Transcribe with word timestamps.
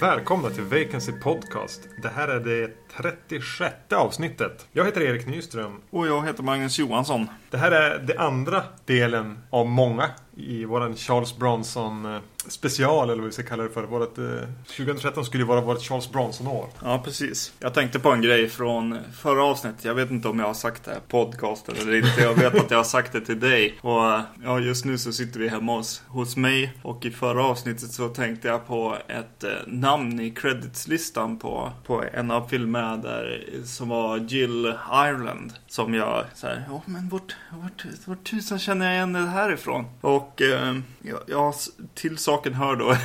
Välkomna 0.00 0.50
till 0.50 0.64
Vacancy 0.64 1.12
Podcast. 1.12 1.88
Det 2.02 2.08
här 2.08 2.28
är 2.28 2.40
det 2.40 2.70
36 2.96 3.74
avsnittet. 3.92 4.66
Jag 4.72 4.84
heter 4.84 5.00
Erik 5.00 5.26
Nyström. 5.26 5.80
Och 5.90 6.06
jag 6.06 6.26
heter 6.26 6.42
Magnus 6.42 6.78
Johansson. 6.78 7.28
Det 7.50 7.56
här 7.56 7.70
är 7.70 7.98
det 7.98 8.18
andra 8.18 8.62
delen 8.84 9.38
av 9.50 9.66
många 9.66 10.10
i 10.36 10.64
våran 10.64 10.96
Charles 10.96 11.36
Bronson 11.36 12.14
eh, 12.14 12.20
special 12.48 13.10
eller 13.10 13.22
vad 13.22 13.26
vi 13.26 13.32
ska 13.32 13.42
kalla 13.42 13.62
det 13.62 13.70
för. 13.70 13.82
Vårat, 13.82 14.18
eh, 14.18 14.24
2013 14.66 15.24
skulle 15.24 15.42
ju 15.42 15.46
vara 15.46 15.60
vårt 15.60 15.82
Charles 15.82 16.12
Bronson-år. 16.12 16.68
Ja, 16.82 17.02
precis. 17.04 17.52
Jag 17.58 17.74
tänkte 17.74 17.98
på 17.98 18.10
en 18.10 18.22
grej 18.22 18.48
från 18.48 18.98
förra 19.22 19.44
avsnittet. 19.44 19.84
Jag 19.84 19.94
vet 19.94 20.10
inte 20.10 20.28
om 20.28 20.38
jag 20.38 20.46
har 20.46 20.54
sagt 20.54 20.84
det 20.84 20.90
här 20.90 21.00
podcasten 21.08 21.74
eller 21.80 21.94
inte. 21.94 22.20
Jag 22.20 22.34
vet 22.34 22.54
att 22.54 22.70
jag 22.70 22.78
har 22.78 22.84
sagt 22.84 23.12
det 23.12 23.20
till 23.20 23.40
dig. 23.40 23.78
Och 23.80 24.20
ja, 24.44 24.60
just 24.60 24.84
nu 24.84 24.98
så 24.98 25.12
sitter 25.12 25.40
vi 25.40 25.48
hemma 25.48 25.76
hos, 25.76 26.02
hos 26.06 26.36
mig. 26.36 26.72
Och 26.82 27.04
i 27.04 27.10
förra 27.10 27.44
avsnittet 27.44 27.90
så 27.90 28.08
tänkte 28.08 28.48
jag 28.48 28.66
på 28.66 28.96
ett 29.08 29.44
eh, 29.44 29.50
namn 29.66 30.20
i 30.20 30.30
creditslistan 30.30 31.38
på, 31.38 31.72
på 31.86 32.04
en 32.12 32.30
av 32.30 32.48
filmerna 32.48 32.96
där 32.96 33.44
som 33.64 33.88
var 33.88 34.16
Jill 34.16 34.74
Ireland. 34.92 35.52
Som 35.66 35.94
jag 35.94 36.24
såhär, 36.34 36.64
ja 36.68 36.82
men 36.86 37.08
vart, 37.08 37.36
vart, 37.50 37.84
vart 38.04 38.24
tusan 38.24 38.58
känner 38.58 38.86
jag 38.86 38.94
igen 38.94 39.12
det 39.12 39.18
här 39.18 39.52
ifrån? 39.52 39.84
Och 40.00 40.42
eh, 40.42 40.76
jag, 41.02 41.18
jag 41.26 41.54
till 41.94 42.18
saken 42.34 42.54
hör 42.54 42.76
då 42.76 42.96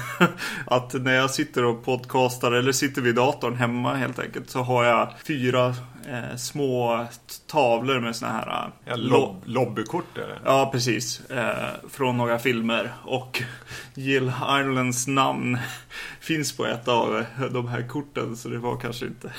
att 0.65 0.93
när 0.93 1.13
jag 1.15 1.31
sitter 1.31 1.65
och 1.65 1.85
podcastar 1.85 2.51
eller 2.51 2.71
sitter 2.71 3.01
vid 3.01 3.15
datorn 3.15 3.55
hemma 3.55 3.93
helt 3.95 4.19
enkelt 4.19 4.49
så 4.49 4.59
har 4.59 4.83
jag 4.83 5.13
fyra 5.27 5.75
eh, 6.09 6.35
små 6.37 7.05
tavlor 7.47 7.99
med 7.99 8.15
såna 8.15 8.31
här 8.31 8.71
Ja, 8.85 8.95
lo- 8.95 9.17
lob 9.17 9.41
lobbykort 9.45 10.05
det. 10.15 10.39
Ja, 10.45 10.69
precis. 10.71 11.29
Eh, 11.29 11.67
från 11.89 12.17
några 12.17 12.39
filmer. 12.39 12.93
Och 13.03 13.43
Jill 13.93 14.31
Irelands 14.49 15.07
namn 15.07 15.57
finns 16.19 16.57
på 16.57 16.65
ett 16.65 16.87
av 16.87 17.25
de 17.51 17.67
här 17.67 17.87
korten. 17.87 18.37
Så 18.37 18.49
det 18.49 18.57
var 18.57 18.77
kanske 18.77 19.05
inte... 19.05 19.33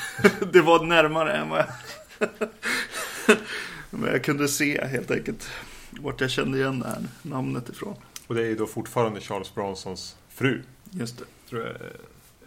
det 0.53 0.61
var 0.61 0.85
närmare 0.85 1.33
än 1.33 1.49
vad 1.49 1.59
jag... 1.59 2.29
Men 3.91 4.13
jag 4.13 4.25
kunde 4.25 4.49
se 4.49 4.87
helt 4.87 5.11
enkelt 5.11 5.51
vart 5.91 6.21
jag 6.21 6.31
kände 6.31 6.59
igen 6.59 6.81
det 6.81 6.87
här 6.89 6.99
namnet 7.23 7.69
ifrån. 7.69 7.97
Och 8.31 8.37
det 8.37 8.43
är 8.43 8.47
ju 8.47 8.55
då 8.57 8.67
fortfarande 8.67 9.21
Charles 9.21 9.55
Bronsons 9.55 10.17
fru. 10.29 10.63
Just 10.91 11.19
det. 11.19 11.25
Tror 11.49 11.63
jag 11.63 11.71
eh, 11.71 11.77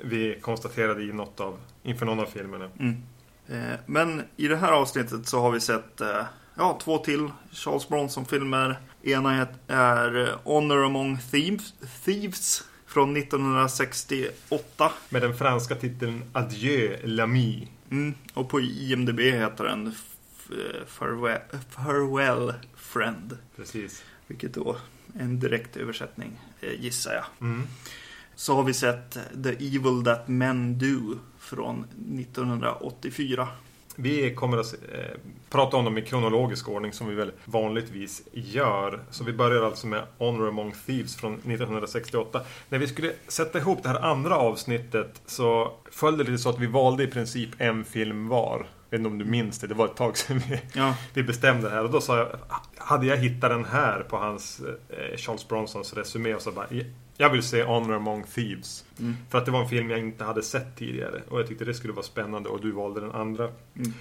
vi 0.02 0.38
konstaterade 0.42 1.04
i 1.04 1.14
något 1.14 1.40
av, 1.40 1.60
inför 1.84 2.06
någon 2.06 2.20
av 2.20 2.26
filmerna. 2.26 2.70
Mm. 2.80 3.04
Eh, 3.48 3.80
men 3.86 4.24
i 4.38 4.48
det 4.48 4.56
här 4.56 4.72
avsnittet 4.72 5.28
så 5.28 5.40
har 5.40 5.52
vi 5.52 5.60
sett 5.60 6.02
eh, 6.02 6.24
ja, 6.56 6.80
två 6.84 6.98
till 6.98 7.30
Charles 7.52 7.90
Bronson-filmer. 7.90 8.80
Ena 9.04 9.48
är- 9.68 10.38
Honor 10.44 10.86
Among 10.86 11.18
Thieves, 11.32 11.74
Thieves 12.06 12.64
från 12.86 13.18
1968. 13.18 14.92
Med 15.10 15.22
den 15.22 15.38
franska 15.38 15.76
titeln 15.76 16.24
Adieu 16.34 16.98
l'ami. 17.04 17.68
Mm. 17.92 18.14
Och 18.34 18.50
på 18.50 18.62
IMDB 18.62 19.20
heter 19.20 19.64
den 19.64 19.96
Farewell, 20.88 21.42
Farewell 21.70 22.54
Friend. 22.76 23.38
Precis. 23.56 24.04
Vilket 24.28 24.54
då 24.54 24.78
en 25.20 25.40
direkt 25.40 25.78
översättning, 25.78 26.40
eh, 26.62 26.82
gissar 26.82 27.14
jag. 27.14 27.26
Mm. 27.42 27.68
Så 28.36 28.56
har 28.56 28.64
vi 28.64 28.74
sett 28.74 29.18
The 29.44 29.50
Evil 29.50 30.04
That 30.06 30.28
Men 30.28 30.78
Do 30.78 31.20
från 31.40 31.86
1984. 32.18 33.48
Vi 33.96 34.36
kommer 34.36 34.58
att 34.58 34.74
eh, 34.74 35.20
prata 35.50 35.78
om 35.78 35.86
dem 35.86 35.98
i 35.98 36.02
kronologisk 36.02 36.70
ordning 36.70 36.94
som 36.94 37.08
vi 37.08 37.16
väl 37.16 37.32
vanligtvis 37.46 38.22
gör. 38.32 39.00
Så 39.12 39.24
vi 39.24 39.34
börjar 39.34 39.64
alltså 39.64 39.88
med 39.88 40.04
Honor 40.18 40.48
Among 40.48 40.74
Thieves 40.86 41.16
från 41.16 41.34
1968. 41.34 42.42
När 42.70 42.80
vi 42.80 42.88
skulle 42.88 43.12
sätta 43.28 43.60
ihop 43.60 43.84
det 43.84 43.90
här 43.90 44.00
andra 44.00 44.38
avsnittet 44.38 45.22
så 45.26 45.74
föll 45.92 46.18
det 46.18 46.24
lite 46.24 46.38
så 46.38 46.50
att 46.50 46.60
vi 46.60 46.68
valde 46.68 47.04
i 47.04 47.08
princip 47.08 47.50
en 47.58 47.86
film 47.86 48.28
var. 48.28 48.66
Vet 48.94 49.00
inte 49.00 49.10
om 49.10 49.18
du 49.18 49.26
minns 49.26 49.60
det, 49.60 49.68
det 49.68 49.74
var 49.74 49.86
ett 49.86 49.96
tag 49.96 50.18
sedan 50.18 50.42
vi, 50.50 50.62
Ja, 50.74 50.96
vi 51.14 51.24
bestämde 51.24 51.70
det 51.70 51.76
här. 51.76 51.84
Och 51.84 51.92
då 51.92 52.02
sa 52.02 52.18
jag, 52.18 52.28
hade 52.78 53.06
jag 53.06 53.18
hittat 53.18 53.50
den 53.50 53.66
här 53.66 54.00
på 54.00 54.18
hans 54.18 54.62
eh, 54.90 55.18
Charles 55.18 55.48
Bronsons 55.48 55.94
resumé 55.94 56.36
och 56.36 56.42
så 56.42 56.52
bara, 56.52 56.68
jag 57.18 57.30
vill 57.30 57.44
se 57.44 57.64
Honor 57.64 57.96
Among 57.96 58.24
Thieves. 58.24 58.86
Mm. 59.00 59.18
För 59.30 59.38
att 59.38 59.46
det 59.46 59.52
var 59.52 59.62
en 59.62 59.70
film 59.70 59.90
jag 59.90 60.00
inte 60.00 60.24
hade 60.24 60.44
sett 60.44 60.76
tidigare. 60.76 61.22
Och 61.30 61.40
jag 61.40 61.48
tyckte 61.48 61.66
det 61.66 61.74
skulle 61.74 61.94
vara 61.94 62.06
spännande 62.06 62.50
och 62.50 62.62
du 62.62 62.72
valde 62.72 63.02
den 63.02 63.12
andra. 63.12 63.44
Mm. 63.44 63.94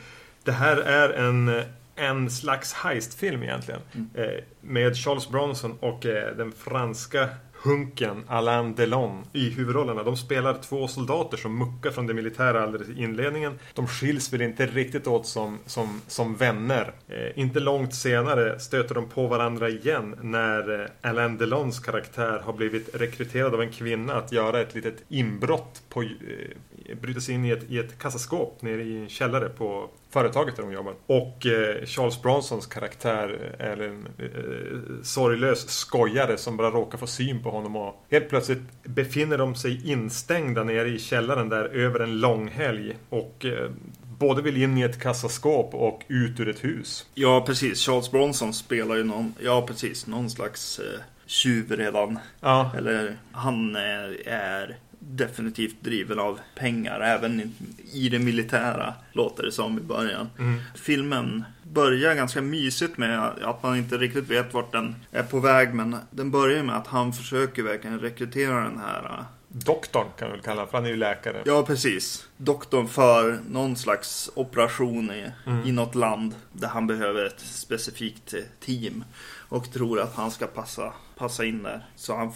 Det 0.45 0.53
här 0.53 0.77
är 0.77 1.09
en, 1.09 1.63
en 1.97 2.31
slags 2.31 2.73
heistfilm 2.73 3.43
egentligen. 3.43 3.81
Mm. 3.93 4.09
Eh, 4.15 4.45
med 4.61 4.97
Charles 4.97 5.29
Bronson 5.29 5.77
och 5.81 6.07
eh, 6.07 6.37
den 6.37 6.53
franska 6.53 7.29
hunken 7.63 8.25
Alain 8.29 8.75
Delon 8.75 9.25
i 9.33 9.51
huvudrollerna. 9.51 10.03
De 10.03 10.17
spelar 10.17 10.59
två 10.63 10.89
soldater 10.89 11.37
som 11.37 11.59
muckar 11.59 11.91
från 11.91 12.07
det 12.07 12.15
militära 12.15 12.63
alldeles 12.63 12.89
i 12.89 13.03
inledningen. 13.03 13.59
De 13.75 13.87
skiljs 13.87 14.33
väl 14.33 14.43
inte 14.43 14.67
riktigt 14.67 15.07
åt 15.07 15.27
som, 15.27 15.59
som, 15.67 16.01
som 16.07 16.37
vänner. 16.37 16.93
Eh, 17.09 17.39
inte 17.39 17.61
långt 17.61 17.95
senare 17.95 18.61
stöter 18.61 18.95
de 18.95 19.09
på 19.09 19.27
varandra 19.27 19.69
igen 19.69 20.15
när 20.23 20.81
eh, 20.81 21.11
Alain 21.11 21.39
Delons 21.39 21.81
karaktär 21.81 22.43
har 22.45 22.53
blivit 22.53 22.95
rekryterad 22.95 23.55
av 23.55 23.63
en 23.63 23.73
kvinna 23.73 24.15
att 24.15 24.33
göra 24.33 24.61
ett 24.61 24.75
litet 24.75 25.05
inbrott 25.09 25.83
på, 25.89 26.03
eh, 26.03 26.97
bryta 27.01 27.21
sig 27.21 27.35
in 27.35 27.45
i 27.45 27.51
ett, 27.51 27.71
i 27.71 27.79
ett 27.79 27.99
kassaskåp 27.99 28.63
nere 28.63 28.83
i 28.83 28.97
en 28.97 29.09
källare 29.09 29.49
på 29.49 29.91
företaget 30.13 30.57
där 30.57 30.63
de 30.63 30.73
jobbar. 30.73 30.95
Och 31.07 31.47
eh, 31.47 31.85
Charles 31.87 32.23
Bronsons 32.23 32.67
karaktär 32.67 33.55
är 33.59 33.77
en 33.83 34.07
eh, 34.19 35.03
sorglös 35.03 35.69
skojare 35.69 36.37
som 36.37 36.57
bara 36.57 36.71
råkar 36.71 36.99
få 36.99 37.07
syn 37.07 37.43
på 37.43 37.51
honom 37.51 37.77
och 37.77 38.05
helt 38.11 38.29
plötsligt 38.29 38.63
befinner 38.85 39.39
de 39.39 39.55
sig 39.55 39.91
instängda 39.91 40.65
nere 40.65 40.89
i 40.89 40.99
källaren 40.99 41.49
där 41.49 41.65
över 41.65 42.01
en 42.01 42.21
lång 42.21 42.49
helg 42.49 42.97
och 43.09 43.45
eh, 43.45 43.71
både 44.19 44.43
vill 44.43 44.63
in 44.63 44.79
i 44.79 44.83
ett 44.83 45.01
kassaskåp 45.03 45.75
och 45.75 46.03
ut 46.09 46.41
ur 46.41 46.49
ett 46.49 46.65
hus. 46.65 47.07
Ja, 47.15 47.45
precis. 47.47 47.87
Charles 47.87 48.11
Bronson 48.11 48.53
spelar 48.53 48.97
ju 48.97 49.05
någon, 49.05 49.35
ja 49.41 49.65
precis, 49.67 50.07
någon 50.07 50.31
slags 50.31 50.79
eh, 50.79 51.01
tjuv 51.27 51.73
redan. 51.77 52.19
Ja, 52.41 52.73
Eller 52.77 53.17
han 53.33 53.77
är, 53.77 54.29
är 54.29 54.77
definitivt 55.11 55.77
driven 55.81 56.19
av 56.19 56.39
pengar, 56.55 57.01
även 57.01 57.53
i, 57.93 58.09
det 58.09 58.19
militära, 58.19 58.95
låter 59.13 59.43
det 59.43 59.53
som 59.53 59.79
i 59.79 59.83
början. 59.83 60.31
mm. 60.39 60.61
Filmen 60.75 61.45
börjar 61.63 62.15
ganska 62.15 62.43
mysigt 62.43 62.99
med 62.99 63.19
att 63.43 63.63
man 63.63 63.77
inte 63.77 63.97
riktigt 63.99 64.29
vet 64.31 64.55
vart 64.55 64.73
den 64.73 64.95
är 65.11 65.23
på 65.23 65.41
väg, 65.41 65.75
men 65.75 65.97
den 66.11 66.31
börjar 66.31 66.63
med 66.63 66.77
att 66.77 66.87
han 66.87 67.13
försöker 67.13 67.63
verkligen 67.63 67.99
rekrytera 68.01 68.55
den 68.61 68.79
här 68.79 69.05
eh, 69.05 69.25
doktorn 69.49 70.07
kan 70.19 70.29
vi 70.29 70.33
väl 70.33 70.43
kalla 70.45 70.67
för 70.67 70.79
han 70.79 70.85
är 70.87 70.91
ju 70.91 70.97
läkare. 70.97 71.43
Ja, 71.45 71.63
precis. 71.67 72.29
Doktorn 72.37 72.89
för 72.89 73.39
någon 73.51 73.77
slags 73.77 74.31
operation 74.35 75.11
i, 75.11 75.31
Mm. 75.47 75.67
i 75.69 75.73
något 75.73 75.95
land 75.95 76.35
där 76.53 76.69
han 76.69 76.87
behöver 76.87 77.25
ett 77.25 77.41
specifikt 77.41 78.35
eh, 78.35 78.41
team. 78.61 79.05
Och 79.49 79.73
tror 79.73 80.01
att 80.01 80.15
han 80.15 80.31
ska 80.31 80.47
passa, 80.47 80.93
passa 81.17 81.45
in 81.45 81.63
där. 81.63 81.87
Så 81.97 82.17
han 82.17 82.33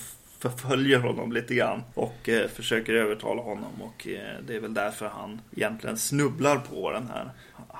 förföljer 0.50 0.98
honom 0.98 1.32
lite 1.32 1.54
grann 1.54 1.82
och 1.94 2.28
eh, 2.28 2.48
försöker 2.48 2.94
övertala 2.94 3.42
honom. 3.42 3.82
Och 3.82 4.08
eh, 4.08 4.40
det 4.46 4.56
är 4.56 4.60
väl 4.60 4.74
därför 4.74 5.06
han 5.06 5.40
egentligen 5.56 5.96
snubblar 5.96 6.56
på 6.56 6.92
den 6.92 7.10
här 7.14 7.30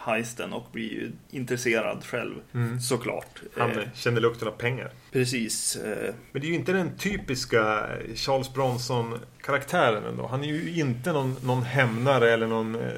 heisten 0.06 0.52
och 0.52 0.66
blir 0.72 0.92
ju 0.92 1.10
intresserad 1.30 2.04
själv. 2.04 2.34
Mm. 2.54 2.80
Såklart. 2.80 3.40
Han 3.58 3.70
Eh, 3.70 3.76
känner 3.94 4.20
lukten 4.20 4.48
av 4.48 4.52
pengar. 4.52 4.90
precis. 5.12 5.76
Eh, 5.76 6.14
Men 6.32 6.40
det 6.42 6.46
är 6.46 6.48
ju 6.48 6.54
inte 6.54 6.72
den 6.72 6.96
typiska 6.98 7.86
Charles 8.14 8.52
Bronson-karaktären 8.54 10.04
ändå. 10.04 10.26
Han 10.26 10.44
är 10.44 10.48
ju 10.48 10.80
inte 10.80 11.12
någon, 11.12 11.36
någon 11.44 11.62
hämnare 11.62 12.30
eller 12.32 12.46
någon 12.46 12.74
eh, 12.74 12.90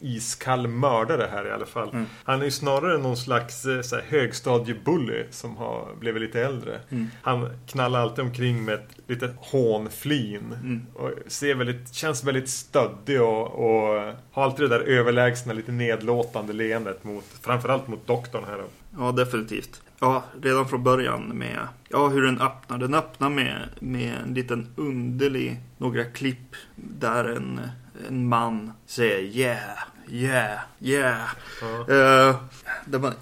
iskall 0.00 0.66
mördare 0.68 1.28
här 1.32 1.46
i 1.46 1.50
alla 1.50 1.66
fall. 1.66 1.88
Mm. 1.92 2.06
Han 2.24 2.40
är 2.40 2.44
ju 2.44 2.50
snarare 2.50 2.98
någon 2.98 3.16
slags 3.16 3.62
så 3.62 3.96
här, 3.96 4.02
högstadiebully 4.08 5.24
som 5.30 5.56
har 5.56 5.88
blivit 6.00 6.22
lite 6.22 6.40
äldre. 6.40 6.80
Mm. 6.90 7.08
Han 7.22 7.48
knallar 7.66 8.00
alltid 8.00 8.24
omkring 8.24 8.64
med 8.64 8.74
ett 8.74 8.88
litet 9.06 9.30
hånflin. 9.36 10.52
Mm. 10.62 10.86
Och 10.94 11.10
ser 11.26 11.54
väldigt, 11.54 11.94
känns 11.94 12.24
väldigt 12.24 12.48
stöddig 12.48 13.22
och, 13.22 13.46
och 13.46 14.14
har 14.32 14.44
alltid 14.44 14.64
det 14.70 14.78
där 14.78 14.84
överlägsna, 14.84 15.52
lite 15.52 15.72
nedlåtande 15.72 16.51
leendet 16.52 17.04
mot, 17.04 17.24
framförallt 17.42 17.88
mot 17.88 18.06
doktorn 18.06 18.44
här. 18.44 18.64
Ja, 18.98 19.12
definitivt. 19.12 19.82
Ja, 20.00 20.24
redan 20.42 20.68
från 20.68 20.82
början 20.82 21.22
med 21.22 21.58
ja, 21.88 22.08
hur 22.08 22.22
den 22.22 22.40
öppnar. 22.40 22.78
Den 22.78 22.94
öppnar 22.94 23.30
med, 23.30 23.68
med 23.80 24.14
en 24.24 24.34
liten 24.34 24.74
underlig, 24.76 25.60
några 25.78 26.04
klipp 26.04 26.56
där 26.76 27.24
en, 27.24 27.60
en 28.08 28.28
man 28.28 28.72
säger 28.86 29.18
yeah, 29.18 29.78
yeah, 30.08 30.58
yeah. 30.80 31.28
Ja. 31.60 32.40
Där 32.84 32.98
man, 32.98 33.12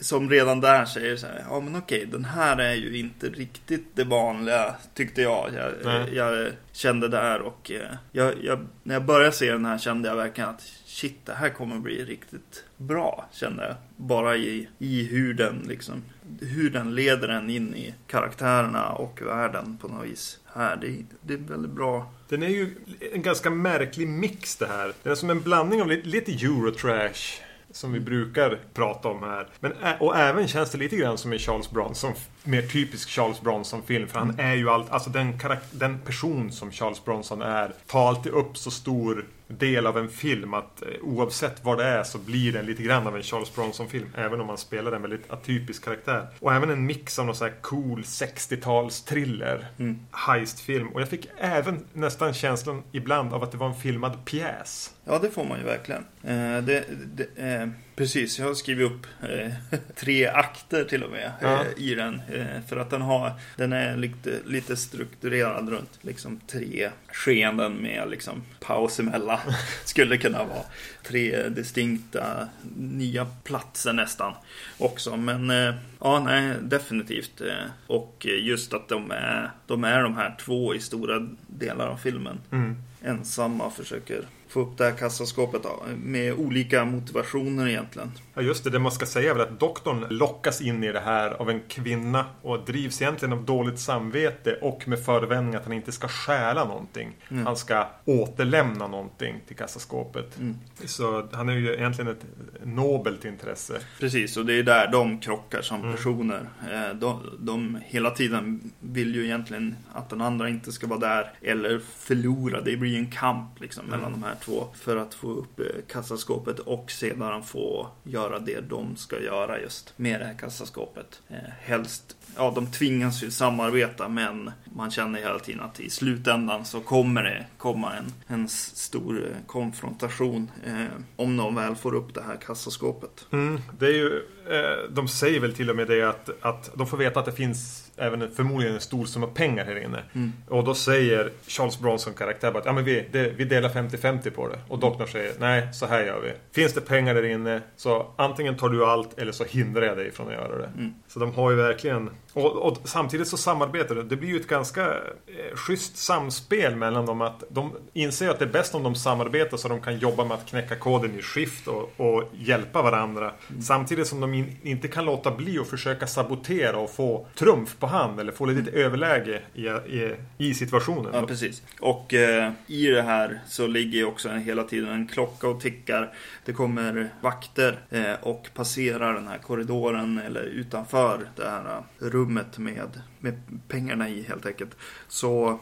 som 0.00 0.30
redan 0.30 0.60
där 0.60 0.84
säger 0.84 1.16
så 1.16 1.26
här, 1.26 1.44
ja 1.48 1.60
men 1.60 1.76
okej, 1.76 2.06
den 2.06 2.24
här 2.24 2.56
är 2.56 2.74
ju 2.74 2.98
inte 2.98 3.26
riktigt 3.28 3.86
det 3.94 4.04
vanliga, 4.04 4.74
tyckte 4.94 5.22
jag. 5.22 5.50
Jag, 5.84 6.14
jag 6.14 6.52
kände 6.72 7.08
där 7.08 7.40
och 7.40 7.70
eh, 7.70 7.96
jag, 8.12 8.34
jag, 8.42 8.66
när 8.82 8.94
jag 8.94 9.04
började 9.04 9.32
se 9.32 9.52
den 9.52 9.64
här 9.64 9.78
kände 9.78 10.08
jag 10.08 10.16
verkligen 10.16 10.50
att 10.50 10.62
shit, 10.98 11.26
det 11.26 11.34
här 11.34 11.50
kommer 11.50 11.78
bli 11.78 12.04
riktigt 12.04 12.64
bra, 12.76 13.28
kände 13.32 13.66
jag. 13.66 13.76
Bara 13.96 14.36
i, 14.36 14.68
i 14.78 15.02
hur 15.02 15.34
den 15.34 15.64
liksom, 15.68 16.02
hur 16.40 16.70
den 16.70 16.94
leder 16.94 17.28
en 17.28 17.50
in 17.50 17.74
i 17.74 17.94
karaktärerna 18.06 18.88
och 18.88 19.22
världen 19.22 19.78
på 19.80 19.88
något 19.88 20.06
vis. 20.06 20.38
Här, 20.54 20.76
det, 20.76 21.04
det 21.22 21.34
är 21.34 21.48
väldigt 21.52 21.70
bra. 21.70 22.12
Den 22.28 22.42
är 22.42 22.48
ju 22.48 22.74
en 23.12 23.22
ganska 23.22 23.50
märklig 23.50 24.08
mix 24.08 24.56
det 24.56 24.66
här. 24.66 24.92
Den 25.02 25.12
är 25.12 25.16
som 25.16 25.30
en 25.30 25.40
blandning 25.40 25.82
av 25.82 25.88
lite, 25.88 26.08
lite 26.08 26.32
Eurotrash 26.32 27.40
som 27.70 27.92
vi 27.92 28.00
brukar 28.00 28.58
prata 28.74 29.08
om 29.08 29.22
här. 29.22 29.48
Men, 29.60 29.72
och 30.00 30.16
även 30.16 30.48
känns 30.48 30.70
det 30.70 30.78
lite 30.78 30.96
grann 30.96 31.18
som 31.18 31.32
en 31.32 31.38
Charles 31.38 31.70
Bronson, 31.70 32.12
mer 32.44 32.62
typisk 32.62 33.08
Charles 33.08 33.40
Bronson-film. 33.40 34.08
För 34.08 34.18
han 34.18 34.38
är 34.38 34.54
ju 34.54 34.70
allt, 34.70 34.90
alltså 34.90 35.10
den, 35.10 35.38
den 35.70 35.98
person 35.98 36.52
som 36.52 36.72
Charles 36.72 37.04
Bronson 37.04 37.42
är, 37.42 37.72
tar 37.86 38.08
alltid 38.08 38.32
upp 38.32 38.56
så 38.56 38.70
stor 38.70 39.26
del 39.48 39.86
av 39.86 39.98
en 39.98 40.08
film 40.08 40.54
att 40.54 40.82
eh, 40.82 40.88
oavsett 41.02 41.64
vad 41.64 41.78
det 41.78 41.84
är 41.84 42.04
så 42.04 42.18
blir 42.18 42.52
den 42.52 42.66
lite 42.66 42.82
grann 42.82 43.06
av 43.06 43.16
en 43.16 43.22
Charles 43.22 43.54
Bronson-film. 43.54 44.08
Även 44.16 44.40
om 44.40 44.46
man 44.46 44.58
spelar 44.58 44.92
en 44.92 45.02
väldigt 45.02 45.30
atypisk 45.30 45.84
karaktär. 45.84 46.26
Och 46.40 46.54
även 46.54 46.70
en 46.70 46.86
mix 46.86 47.18
av 47.18 47.26
någon 47.26 47.34
sån 47.34 47.48
här 47.48 47.54
cool 47.60 48.02
60-tals 48.02 49.02
thriller. 49.02 49.66
Mm. 49.78 49.98
Heist-film. 50.10 50.88
Och 50.88 51.00
jag 51.00 51.08
fick 51.08 51.28
även 51.38 51.84
nästan 51.92 52.34
känslan 52.34 52.82
ibland 52.92 53.34
av 53.34 53.42
att 53.42 53.52
det 53.52 53.58
var 53.58 53.68
en 53.68 53.74
filmad 53.74 54.24
pjäs. 54.24 54.94
Ja, 55.04 55.18
det 55.18 55.30
får 55.30 55.44
man 55.44 55.58
ju 55.58 55.64
verkligen. 55.64 56.04
Eh, 56.22 56.64
det, 56.64 56.84
det, 57.16 57.28
eh, 57.36 57.68
precis, 57.98 58.38
jag 58.38 58.46
har 58.46 58.54
skrivit 58.54 58.90
upp 58.92 59.06
eh, 59.22 59.52
tre 59.94 60.26
akter 60.26 60.84
till 60.84 61.04
och 61.04 61.10
med 61.10 61.32
ja. 61.40 61.64
Eh, 61.64 61.82
i 61.82 61.94
den. 61.94 62.22
Eh, 62.32 62.62
för 62.68 62.76
att 62.76 62.90
den, 62.90 63.02
har, 63.02 63.32
den 63.56 63.72
är 63.72 63.96
lite, 63.96 64.38
lite 64.44 64.76
strukturerad 64.76 65.68
runt 65.68 65.98
liksom, 66.00 66.40
tre 66.46 66.90
skeenden 67.12 67.72
med 67.72 68.10
liksom, 68.10 68.42
paus 68.60 69.00
emellan. 69.00 69.38
Skulle 69.84 70.16
kunna 70.16 70.44
vara 70.44 70.64
tre 71.02 71.48
distinkta 71.48 72.48
nya 72.76 73.24
platser 73.44 73.92
nästan 73.92 74.32
också. 74.78 75.16
Men 75.16 75.50
eh, 75.50 75.74
ja, 76.00 76.20
nej, 76.20 76.54
definitivt. 76.62 77.42
Och 77.86 78.26
just 78.40 78.74
att 78.74 78.88
de 78.88 79.10
är, 79.10 79.50
de 79.66 79.84
är 79.84 80.02
de 80.02 80.16
här 80.16 80.36
två 80.40 80.74
i 80.74 80.80
stora 80.80 81.28
delar 81.46 81.86
av 81.86 81.96
filmen. 81.96 82.38
Mm. 82.52 82.76
Ensamma 83.02 83.70
försöker 83.70 84.24
få 84.48 84.60
upp 84.60 84.78
det 84.78 84.84
här 84.84 84.92
kassaskåpet 84.92 85.62
med 85.96 86.32
olika 86.32 86.84
motivationer 86.84 87.68
egentligen. 87.68 88.12
Ja 88.34 88.42
just 88.42 88.64
det, 88.64 88.70
det 88.70 88.78
man 88.78 88.92
ska 88.92 89.06
säga 89.06 89.30
är 89.30 89.34
väl 89.34 89.42
att 89.42 89.60
doktorn 89.60 90.06
lockas 90.10 90.60
in 90.60 90.84
i 90.84 90.92
det 90.92 91.00
här 91.00 91.30
av 91.30 91.50
en 91.50 91.60
kvinna 91.68 92.24
och 92.42 92.64
drivs 92.64 93.02
egentligen 93.02 93.32
av 93.32 93.44
dåligt 93.44 93.78
samvete 93.78 94.58
och 94.62 94.88
med 94.88 95.04
förevändning 95.04 95.54
att 95.54 95.64
han 95.64 95.72
inte 95.72 95.92
ska 95.92 96.08
stjäla 96.08 96.64
någonting. 96.64 97.16
Mm. 97.28 97.46
Han 97.46 97.56
ska 97.56 97.86
återlämna 98.04 98.88
någonting 98.88 99.40
till 99.46 99.56
kassaskåpet. 99.56 100.38
Mm. 100.38 100.56
Så 100.84 101.28
han 101.32 101.48
är 101.48 101.52
ju 101.52 101.74
egentligen 101.74 102.10
ett 102.10 102.24
nobelt 102.64 103.24
intresse. 103.24 103.80
Precis, 104.00 104.36
och 104.36 104.46
det 104.46 104.58
är 104.58 104.62
där 104.62 104.92
de 104.92 105.20
krockar 105.20 105.62
som 105.62 105.80
mm. 105.80 105.92
personer. 105.92 106.48
Eh, 106.72 106.94
de, 106.94 107.22
de 107.38 107.78
hela 107.84 108.10
tiden 108.10 108.72
vill 108.80 109.14
ju 109.14 109.24
egentligen 109.24 109.76
att 109.92 110.10
den 110.10 110.20
andra 110.20 110.48
inte 110.48 110.72
ska 110.72 110.86
vara 110.86 111.00
där 111.00 111.32
eller 111.42 111.80
förlora. 111.96 112.60
Det 112.60 112.76
blir 112.76 112.87
en 112.96 113.10
kamp 113.10 113.60
liksom 113.60 113.86
mellan 113.86 114.06
mm. 114.06 114.20
de 114.20 114.26
här 114.26 114.34
två 114.44 114.66
för 114.74 114.96
att 114.96 115.14
få 115.14 115.28
upp 115.30 115.60
eh, 115.60 115.66
kassaskåpet 115.88 116.58
och 116.58 116.90
sedan 116.90 117.42
få 117.42 117.88
göra 118.02 118.38
det 118.38 118.60
de 118.60 118.96
ska 118.96 119.20
göra 119.22 119.60
just 119.60 119.92
med 119.96 120.20
det 120.20 120.26
här 120.26 120.34
kassaskåpet. 120.34 121.22
Eh, 121.28 121.36
helst, 121.60 122.16
ja 122.36 122.52
de 122.54 122.66
tvingas 122.66 123.22
ju 123.22 123.30
samarbeta 123.30 124.08
men 124.08 124.50
man 124.64 124.90
känner 124.90 125.18
hela 125.18 125.38
tiden 125.38 125.60
att 125.60 125.80
i 125.80 125.90
slutändan 125.90 126.64
så 126.64 126.80
kommer 126.80 127.22
det 127.22 127.46
komma 127.58 127.92
en, 127.94 128.12
en 128.26 128.48
stor 128.48 129.24
eh, 129.24 129.46
konfrontation 129.46 130.50
eh, 130.66 130.86
om 131.16 131.36
de 131.36 131.54
väl 131.54 131.74
får 131.74 131.94
upp 131.94 132.14
det 132.14 132.22
här 132.22 132.36
kassaskåpet. 132.36 133.26
Mm, 133.30 133.60
det 133.78 133.86
är 133.86 133.92
ju, 133.92 134.22
eh, 134.50 134.90
de 134.90 135.08
säger 135.08 135.40
väl 135.40 135.54
till 135.54 135.70
och 135.70 135.76
med 135.76 135.88
det 135.88 136.02
att, 136.02 136.30
att 136.44 136.70
de 136.74 136.86
får 136.86 136.96
veta 136.96 137.20
att 137.20 137.26
det 137.26 137.32
finns 137.32 137.87
även 137.98 138.30
förmodligen 138.30 138.74
en 138.74 138.80
stor 138.80 139.06
summa 139.06 139.26
pengar 139.26 139.64
här 139.64 139.84
inne. 139.84 140.02
Mm. 140.12 140.32
Och 140.48 140.64
då 140.64 140.74
säger 140.74 141.32
Charles 141.46 141.78
Bronson 141.78 142.14
karaktär 142.14 142.58
att 142.58 142.64
ja, 142.64 142.72
men 142.72 142.84
vi, 142.84 143.08
det, 143.12 143.28
vi 143.36 143.44
delar 143.44 143.68
50-50 143.68 144.30
på 144.30 144.48
det. 144.48 144.58
Och 144.68 144.78
doktorn 144.78 145.08
säger 145.08 145.32
nej, 145.38 145.68
så 145.72 145.86
här 145.86 146.04
gör 146.04 146.20
vi. 146.20 146.32
Finns 146.52 146.74
det 146.74 146.80
pengar 146.80 147.14
där 147.14 147.24
inne 147.24 147.60
så 147.76 148.06
antingen 148.16 148.56
tar 148.56 148.68
du 148.68 148.84
allt 148.84 149.18
eller 149.18 149.32
så 149.32 149.44
hindrar 149.44 149.82
jag 149.82 149.96
dig 149.96 150.12
från 150.12 150.26
att 150.26 150.32
göra 150.32 150.58
det. 150.58 150.70
Mm. 150.76 150.94
Så 151.08 151.18
de 151.18 151.34
har 151.34 151.50
ju 151.50 151.56
verkligen 151.56 152.10
och, 152.32 152.56
och, 152.56 152.78
samtidigt 152.84 153.28
så 153.28 153.36
samarbetar 153.36 153.94
de. 153.94 154.08
Det 154.08 154.16
blir 154.16 154.28
ju 154.28 154.36
ett 154.36 154.46
ganska 154.46 154.86
eh, 154.86 155.56
schysst 155.56 155.96
samspel 155.96 156.76
mellan 156.76 157.06
dem. 157.06 157.20
Att 157.20 157.44
de 157.50 157.72
inser 157.92 158.28
att 158.28 158.38
det 158.38 158.44
är 158.44 158.52
bäst 158.52 158.74
om 158.74 158.82
de 158.82 158.94
samarbetar 158.94 159.56
så 159.56 159.68
de 159.68 159.80
kan 159.80 159.98
jobba 159.98 160.24
med 160.24 160.34
att 160.34 160.46
knäcka 160.46 160.76
koden 160.76 161.18
i 161.18 161.22
skift 161.22 161.68
och, 161.68 161.92
och 161.96 162.24
hjälpa 162.32 162.82
varandra. 162.82 163.32
Mm. 163.50 163.62
Samtidigt 163.62 164.06
som 164.06 164.20
de 164.20 164.34
in, 164.34 164.56
inte 164.62 164.88
kan 164.88 165.04
låta 165.04 165.30
bli 165.30 165.58
att 165.58 165.68
försöka 165.68 166.06
sabotera 166.06 166.78
och 166.78 166.90
få 166.90 167.26
trumf 167.34 167.76
på 167.78 167.86
hand 167.88 168.20
eller 168.20 168.32
få 168.32 168.46
lite 168.46 168.70
mm. 168.70 168.84
överläge 168.84 169.42
i, 169.54 169.66
i, 169.66 170.16
i, 170.38 170.54
situationen. 170.54 171.10
Ja, 171.14 171.26
precis. 171.26 171.62
Och 171.80 172.14
eh, 172.14 172.52
i 172.66 172.86
det 172.86 173.02
här 173.02 173.40
så 173.46 173.66
ligger 173.66 174.04
också 174.04 174.28
hela 174.28 174.64
tiden 174.64 174.88
en 174.88 175.08
klocka 175.08 175.48
och 175.48 175.60
tickar. 175.60 176.14
Det 176.44 176.52
kommer 176.52 177.10
vakter 177.20 177.78
eh, 177.90 178.14
och 178.22 178.48
passerar 178.54 179.14
den 179.14 179.28
här 179.28 179.38
korridoren 179.38 180.18
eller 180.18 180.42
utanför 180.42 181.20
det 181.36 181.48
här 181.48 181.82
rummet 181.98 182.38
rummet 182.38 182.58
med, 182.58 183.02
med 183.18 183.60
pengarna 183.68 184.08
i 184.08 184.22
helt 184.22 184.46
enkelt. 184.46 184.76
Så 185.08 185.60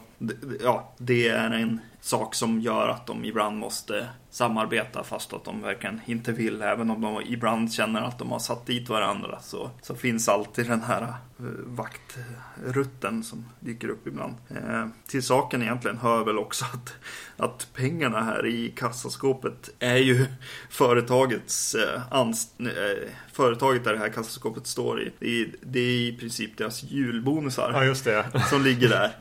ja, 0.63 0.93
det 0.97 1.27
är 1.27 1.51
en 1.51 1.79
sak 2.01 2.35
som 2.35 2.61
gör 2.61 2.89
att 2.89 3.07
de 3.07 3.25
ibland 3.25 3.57
måste 3.57 4.07
samarbeta 4.29 5.03
fast 5.03 5.33
att 5.33 5.45
de 5.45 5.61
verkligen 5.61 6.01
inte 6.05 6.31
vill. 6.31 6.61
Även 6.61 6.89
om 6.89 7.01
de 7.01 7.21
ibland 7.25 7.73
känner 7.73 8.01
att 8.01 8.19
de 8.19 8.31
har 8.31 8.39
satt 8.39 8.65
dit 8.65 8.89
varandra 8.89 9.39
så, 9.41 9.69
så 9.81 9.95
finns 9.95 10.29
alltid 10.29 10.67
den 10.67 10.81
här 10.81 11.01
uh, 11.01 11.47
vaktrutten 11.65 13.23
som 13.23 13.45
dyker 13.59 13.89
upp 13.89 14.07
ibland. 14.07 14.35
Eh, 14.49 14.87
till 15.07 15.23
saken 15.23 15.61
egentligen 15.61 15.97
hör 15.97 16.25
väl 16.25 16.37
också 16.37 16.65
att, 16.65 16.93
att 17.37 17.67
pengarna 17.73 18.21
här 18.23 18.45
i 18.45 18.73
kassaskåpet 18.75 19.69
är 19.79 19.97
ju 19.97 20.25
företagets 20.69 21.75
eh, 21.75 22.01
anst 22.11 22.59
eh, 22.59 23.09
företaget 23.31 23.83
där 23.83 23.93
det 23.93 23.99
här 23.99 24.09
kassaskåpet 24.09 24.67
står 24.67 25.01
i. 25.01 25.11
Det 25.19 25.41
är, 25.41 25.47
det 25.61 25.79
är 25.79 26.01
i 26.01 26.17
princip 26.19 26.57
deras 26.57 26.83
julbonusar. 26.83 27.71
Ja, 27.73 27.85
just 27.85 28.03
det. 28.03 28.25
Som 28.49 28.63
ligger 28.63 28.89
där. 28.89 29.11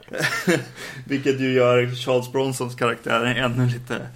Vilket 1.05 1.41
ju 1.41 1.53
gör 1.53 1.95
Charles 1.95 2.33
Bronsons 2.33 2.75
karaktär 2.75 3.25
ännu 3.25 3.67
lite 3.67 4.07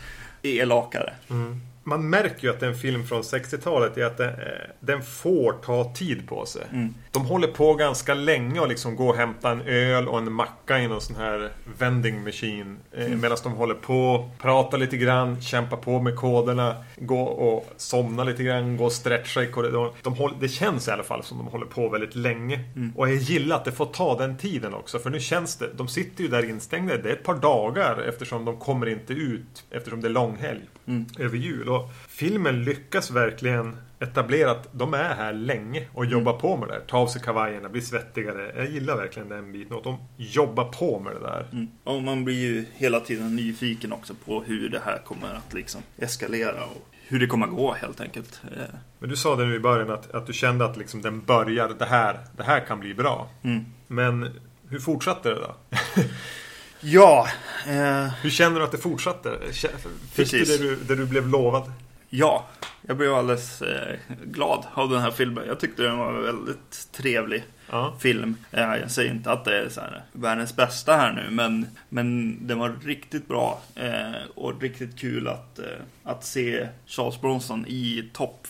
elakare. 0.43 1.15
Mm 1.31 1.61
man 1.83 2.11
märker 2.11 2.45
ju 2.45 2.51
att 2.51 2.61
det 2.61 2.67
är 2.67 2.71
en 2.71 2.77
film 2.77 3.07
från 3.07 3.23
60-talet 3.23 3.99
i 3.99 4.03
att 4.03 4.17
den, 4.17 4.29
eh, 4.29 4.35
den, 4.81 5.03
får 5.03 5.53
ta 5.53 5.93
tid 5.95 6.29
på 6.29 6.47
sig. 6.47 6.63
Mm. 6.73 6.95
De 7.11 7.27
håller 7.27 7.49
på 7.49 7.75
ganska 7.75 8.15
länge 8.15 8.61
och 8.61 8.69
liksom 8.69 8.97
gå 8.97 9.09
och 9.09 9.17
hämta 9.17 9.51
en 9.51 9.61
öl 9.61 10.09
och 10.09 10.19
en 10.19 10.33
macka 10.33 10.79
i 10.79 10.89
någon 10.89 11.01
sån 11.01 11.17
här 11.17 11.51
vending 11.79 12.25
machine. 12.25 12.77
Eh, 12.93 13.07
mm. 13.07 13.21
Medan 13.21 13.39
de 13.43 13.53
håller 13.53 13.75
på, 13.75 14.31
pratar 14.39 14.79
lite 14.79 14.97
grann, 14.97 15.41
kämpar 15.41 15.77
på 15.77 16.01
med 16.01 16.17
koderna, 16.17 16.85
gå 16.97 17.23
och 17.23 17.69
somna 17.77 18.25
lite 18.25 18.43
grann, 18.43 18.77
gå 18.77 18.85
och 18.85 18.93
stretcha 18.93 19.43
i 19.43 19.47
korridoren. 19.47 19.93
De 20.03 20.15
håller, 20.15 20.37
det 20.41 20.49
känns 20.49 20.89
i 20.89 20.91
alla 20.91 21.03
fall 21.03 21.23
som 21.23 21.39
de 21.39 21.47
håller 21.47 21.67
på 21.67 21.89
väldigt 21.89 22.15
länge. 22.15 22.61
Mm. 22.77 22.93
Och 22.97 23.09
jag 23.09 23.17
gillar 23.17 23.57
att 23.57 23.65
det 23.65 23.73
får 23.73 23.87
ta 23.87 24.19
den 24.19 24.37
tiden 24.37 24.75
också. 24.75 24.99
För 24.99 25.11
nu 25.11 25.21
känns 25.21 25.57
det, 25.57 25.69
de 25.77 25.89
sitter 25.89 26.23
ju 26.25 26.29
där 26.29 26.51
instängda. 26.51 26.97
Det 26.97 27.09
är 27.09 27.13
ett 27.13 27.25
par 27.25 27.35
dagar 27.35 28.03
eftersom 28.09 28.45
de 28.45 28.57
kommer 28.57 28.89
inte 28.89 29.13
ut 29.13 29.65
eftersom 29.71 30.01
det 30.01 30.09
är 30.09 30.13
långhelg 30.13 30.61
mm. 30.87 31.07
över 31.19 31.37
jul. 31.37 31.69
Och 31.69 31.80
filmen 32.09 32.65
lyckas 32.65 33.11
verkligen 33.11 33.77
etablera 34.01 34.51
att 34.51 34.69
de 34.73 34.95
är 34.95 35.15
här 35.15 35.33
länge 35.33 35.89
och 35.93 36.05
mm. 36.05 36.13
jobbar 36.13 36.33
på 36.33 36.57
med 36.57 36.69
det 36.69 36.75
där. 36.75 36.81
Ta 36.81 36.99
av 36.99 37.07
sig 37.07 37.23
kavajerna, 37.23 37.69
bli 37.69 37.81
svettigare. 37.81 38.53
Jag 38.57 38.71
gillar 38.71 38.97
verkligen 38.97 39.29
den 39.29 39.53
biten. 39.53 39.77
Att 39.77 39.85
de 39.85 39.99
jobbar 40.17 40.65
på 40.65 40.99
med 40.99 41.13
det 41.13 41.21
där. 41.21 41.47
Mm. 41.53 41.69
Och 41.85 42.03
man 42.03 42.25
blir 42.25 42.41
ju 42.41 42.65
hela 42.75 43.01
tiden 43.01 43.37
nyfiken 43.37 43.93
också 43.93 44.15
på 44.25 44.43
hur 44.43 44.69
det 44.69 44.81
här 44.85 44.99
kommer 45.05 45.35
att 45.35 45.55
liksom 45.55 45.83
eskalera. 45.99 46.65
Och 46.65 46.91
hur 47.11 47.21
det 47.21 47.27
kommer 47.27 47.47
att 47.47 47.53
gå 47.53 47.73
helt 47.73 48.01
enkelt. 48.01 48.41
Eh. 48.57 48.75
Men 48.99 49.11
du 49.11 49.17
sa 49.17 49.37
det 49.37 49.47
nu 49.47 49.55
i 49.55 49.61
början 49.61 49.91
att, 49.91 50.11
att 50.11 50.27
du 50.27 50.33
kände 50.33 50.65
att 50.65 50.77
liksom 50.77 51.03
den 51.03 51.21
börjar, 51.21 51.69
det 51.79 51.85
här, 51.85 52.19
det 52.37 52.43
här 52.43 52.61
kan 52.61 52.81
bli 52.81 52.95
bra. 52.95 53.29
Mm. 53.43 53.65
Men 53.87 54.41
hur 54.69 54.79
fortsatte 54.79 55.29
det 55.29 55.35
då? 55.35 55.55
Ja. 56.81 57.29
Eh, 57.67 58.07
Hur 58.23 58.31
känner 58.31 58.59
du 58.59 58.65
att 58.65 58.73
det 58.73 58.79
fortsatte? 58.79 59.39
Fick 60.13 60.31
du 60.31 60.45
det, 60.45 60.59
du 60.59 60.77
det 60.77 60.95
du 60.95 61.07
blev 61.07 61.29
lovad? 61.29 61.73
Ja, 62.09 62.47
jag 62.83 62.97
blev 62.97 63.15
alldeles 63.15 63.63
eh, 63.63 63.97
glad 64.25 64.67
av 64.75 64.91
den 64.91 65.01
här 65.01 65.11
filmen. 65.11 65.45
Jag 65.47 65.61
tyckte 65.61 65.83
den 65.83 65.99
var 65.99 66.13
väldigt 66.13 66.89
trevlig 66.93 67.45
ja. 67.71 67.95
film. 68.01 68.37
Eh, 68.51 68.77
jag 68.77 68.91
säger 68.91 69.11
inte 69.11 69.33
att 69.33 69.45
det 69.45 69.59
är 69.59 69.69
så 69.69 69.81
här, 69.81 70.03
världens 70.13 70.57
bästa 70.57 70.97
här 70.97 71.13
nu, 71.13 71.31
men, 71.31 71.67
men 71.89 72.39
den 72.47 72.59
var 72.59 72.77
riktigt 72.85 73.29
bra. 73.29 73.61
Eh, 73.75 74.13
och 74.35 74.63
riktigt 74.63 74.99
kul 74.99 75.29
att, 75.29 75.59
eh, 75.59 75.65
att 76.05 76.25
se 76.25 76.69
Charles 76.87 77.21
Bronson 77.21 77.67
i 77.69 78.11
topp 78.13 78.47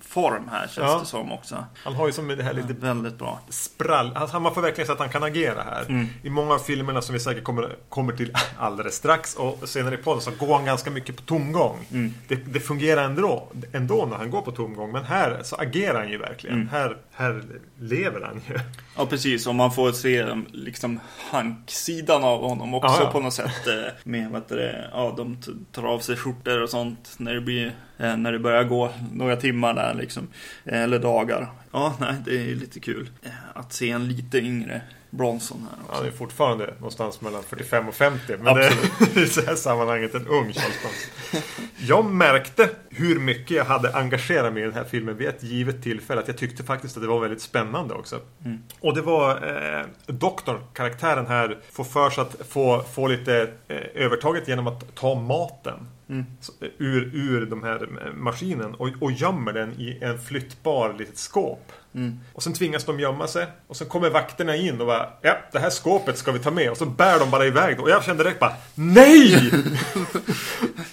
form 0.00 0.48
här 0.52 0.60
känns 0.60 0.76
Ja. 0.76 0.98
det 1.00 1.06
som 1.06 1.32
också. 1.32 1.64
Han 1.84 1.94
har 1.94 2.06
ju 2.06 2.12
som 2.12 2.28
det 2.28 2.42
här 2.42 2.52
lite 2.52 2.72
Väldigt 2.72 3.18
bra. 3.18 3.40
sprall. 3.48 4.12
Alltså, 4.16 4.40
man 4.40 4.54
får 4.54 4.62
verkligen 4.62 4.86
säga 4.86 4.94
att 4.94 5.00
han 5.00 5.08
kan 5.08 5.22
agera 5.22 5.62
här. 5.62 5.84
Mm. 5.88 6.06
I 6.22 6.30
många 6.30 6.54
av 6.54 6.58
filmerna 6.58 7.02
som 7.02 7.12
vi 7.12 7.20
säkert 7.20 7.44
kommer, 7.44 7.76
kommer 7.88 8.12
till 8.12 8.32
alldeles 8.58 8.94
strax 8.94 9.34
och 9.34 9.68
senare 9.68 9.94
i 9.94 9.98
podden 9.98 10.20
så 10.22 10.30
går 10.30 10.54
han 10.56 10.64
ganska 10.64 10.90
mycket 10.90 11.16
på 11.16 11.22
tomgång. 11.22 11.86
Mm. 11.92 12.14
Det, 12.28 12.34
det 12.34 12.60
fungerar 12.60 13.04
ändå, 13.04 13.48
ändå 13.72 14.06
när 14.10 14.16
han 14.16 14.30
går 14.30 14.42
på 14.42 14.52
tomgång. 14.52 14.92
Men 14.92 15.04
här 15.04 15.40
så 15.42 15.56
agerar 15.56 15.98
han 15.98 16.08
ju 16.08 16.18
verkligen. 16.18 16.56
Mm. 16.56 16.68
Här, 16.68 16.96
här 17.18 17.42
lever 17.80 18.20
han 18.20 18.40
ju. 18.48 18.58
Ja 18.96 19.06
precis, 19.06 19.46
och 19.46 19.54
man 19.54 19.72
får 19.72 19.92
se 19.92 20.26
liksom 20.52 21.00
hanksidan 21.30 22.24
av 22.24 22.40
honom 22.48 22.74
också 22.74 22.88
Ja, 22.88 23.00
ja. 23.02 23.10
på 23.10 23.20
något 23.20 23.34
sätt. 23.34 23.66
eh, 23.66 23.92
Med 24.04 24.42
det, 24.48 24.88
ja 24.92 25.14
de 25.16 25.36
tar 25.72 25.82
av 25.84 25.98
sig 26.00 26.16
skjortor 26.16 26.62
och 26.62 26.70
sånt 26.70 27.14
när 27.18 27.34
det 27.34 27.40
blir, 27.40 27.66
eh, 27.98 28.16
när 28.16 28.32
det 28.32 28.38
börjar 28.38 28.64
gå 28.64 28.90
några 29.12 29.36
timmar 29.36 29.74
där 29.74 29.94
liksom. 29.94 30.28
Eh, 30.64 30.82
Eller 30.82 30.98
dagar. 30.98 31.48
Ja, 31.72 31.94
nej, 32.00 32.14
det 32.24 32.50
är 32.50 32.54
lite 32.54 32.80
kul 32.80 33.10
att 33.54 33.72
se 33.72 33.90
en 33.90 34.08
lite 34.08 34.38
yngre 34.38 34.80
Bronson 35.10 35.68
här 35.70 35.84
också. 35.84 35.96
Han 35.96 36.06
är 36.06 36.10
fortfarande 36.10 36.74
någonstans 36.78 37.20
mellan 37.20 37.42
45 37.42 37.88
och 37.88 37.94
50. 37.94 38.36
Men 38.40 38.54
det 38.54 38.66
är 38.66 38.72
i 39.18 39.24
det 39.34 39.46
här 39.46 39.54
sammanhanget 39.54 40.14
en 40.14 40.26
ung 40.26 40.52
Charles 40.52 40.82
Bronson. 40.82 41.42
Jag 41.78 42.04
märkte 42.04 42.70
hur 42.90 43.18
mycket 43.18 43.56
jag 43.56 43.64
hade 43.64 43.94
engagerat 43.94 44.52
mig 44.52 44.62
i 44.62 44.66
den 44.66 44.74
här 44.74 44.84
filmen 44.84 45.16
vid 45.16 45.28
ett 45.28 45.42
givet 45.42 45.82
tillfälle. 45.82 46.20
Att 46.20 46.28
jag 46.28 46.36
tyckte 46.36 46.64
faktiskt 46.64 46.96
att 46.96 47.02
det 47.02 47.08
var 47.08 47.20
väldigt 47.20 47.42
spännande 47.42 47.94
också. 47.94 48.20
Mm. 48.44 48.58
Och 48.80 48.94
det 48.94 49.02
var 49.02 49.30
eh, 49.30 49.86
doktorn, 50.06 50.60
karaktären 50.72 51.26
här, 51.26 51.58
får 51.72 51.84
för 51.84 52.10
sig 52.10 52.22
att 52.22 52.36
få, 52.48 52.82
få 52.92 53.06
lite 53.06 53.50
eh, 53.68 53.76
övertaget 53.94 54.48
genom 54.48 54.66
att 54.66 54.94
ta 54.94 55.14
maten. 55.14 55.88
Mm. 56.08 56.26
Eh, 56.60 56.68
Ur, 56.78 57.10
ur 57.14 57.46
de 57.46 57.62
här 57.62 57.88
eh, 58.06 58.12
maskinen 58.12 58.74
och, 58.74 58.88
och 59.00 59.12
gömmer 59.12 59.52
den 59.52 59.72
i 59.80 59.98
en 60.00 60.18
flyttbar 60.18 60.94
litet 60.98 61.18
skåp. 61.18 61.72
Mm. 61.98 62.20
Och 62.32 62.42
sen 62.42 62.52
tvingas 62.52 62.84
de 62.84 63.00
gömma 63.00 63.26
sig. 63.26 63.46
Och 63.66 63.76
sen 63.76 63.88
kommer 63.88 64.10
vakterna 64.10 64.56
in 64.56 64.80
och 64.80 64.86
bara 64.86 65.08
Ja, 65.22 65.36
det 65.52 65.58
här 65.58 65.70
skåpet 65.70 66.18
ska 66.18 66.32
vi 66.32 66.38
ta 66.38 66.50
med. 66.50 66.70
Och 66.70 66.76
så 66.76 66.86
bär 66.86 67.18
de 67.18 67.30
bara 67.30 67.46
iväg 67.46 67.76
det. 67.76 67.82
Och 67.82 67.90
jag 67.90 68.04
kände 68.04 68.24
direkt 68.24 68.40
bara 68.40 68.52
NEJ! 68.74 69.50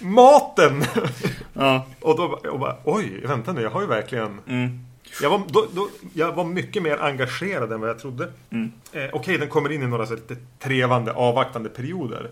Maten! 0.00 0.84
Ja, 1.52 1.86
och 2.00 2.16
då 2.16 2.24
och 2.24 2.58
bara, 2.58 2.76
oj, 2.84 3.20
vänta 3.26 3.52
nu, 3.52 3.62
jag 3.62 3.70
har 3.70 3.80
ju 3.80 3.86
verkligen... 3.86 4.40
mm. 4.48 4.82
Jag 5.22 5.30
var, 5.30 5.42
då, 5.48 5.66
då, 5.72 5.88
jag 6.14 6.32
var 6.32 6.44
mycket 6.44 6.82
mer 6.82 7.02
engagerad 7.02 7.72
än 7.72 7.80
vad 7.80 7.90
jag 7.90 7.98
trodde. 7.98 8.28
Mm. 8.50 8.72
Eh, 8.92 9.04
Okej, 9.12 9.38
den 9.38 9.48
kommer 9.48 9.72
in 9.72 9.82
i 9.82 9.86
några 9.86 10.06
så 10.06 10.14
lite 10.14 10.36
trevande, 10.58 11.12
avvaktande 11.12 11.68
perioder 11.68 12.30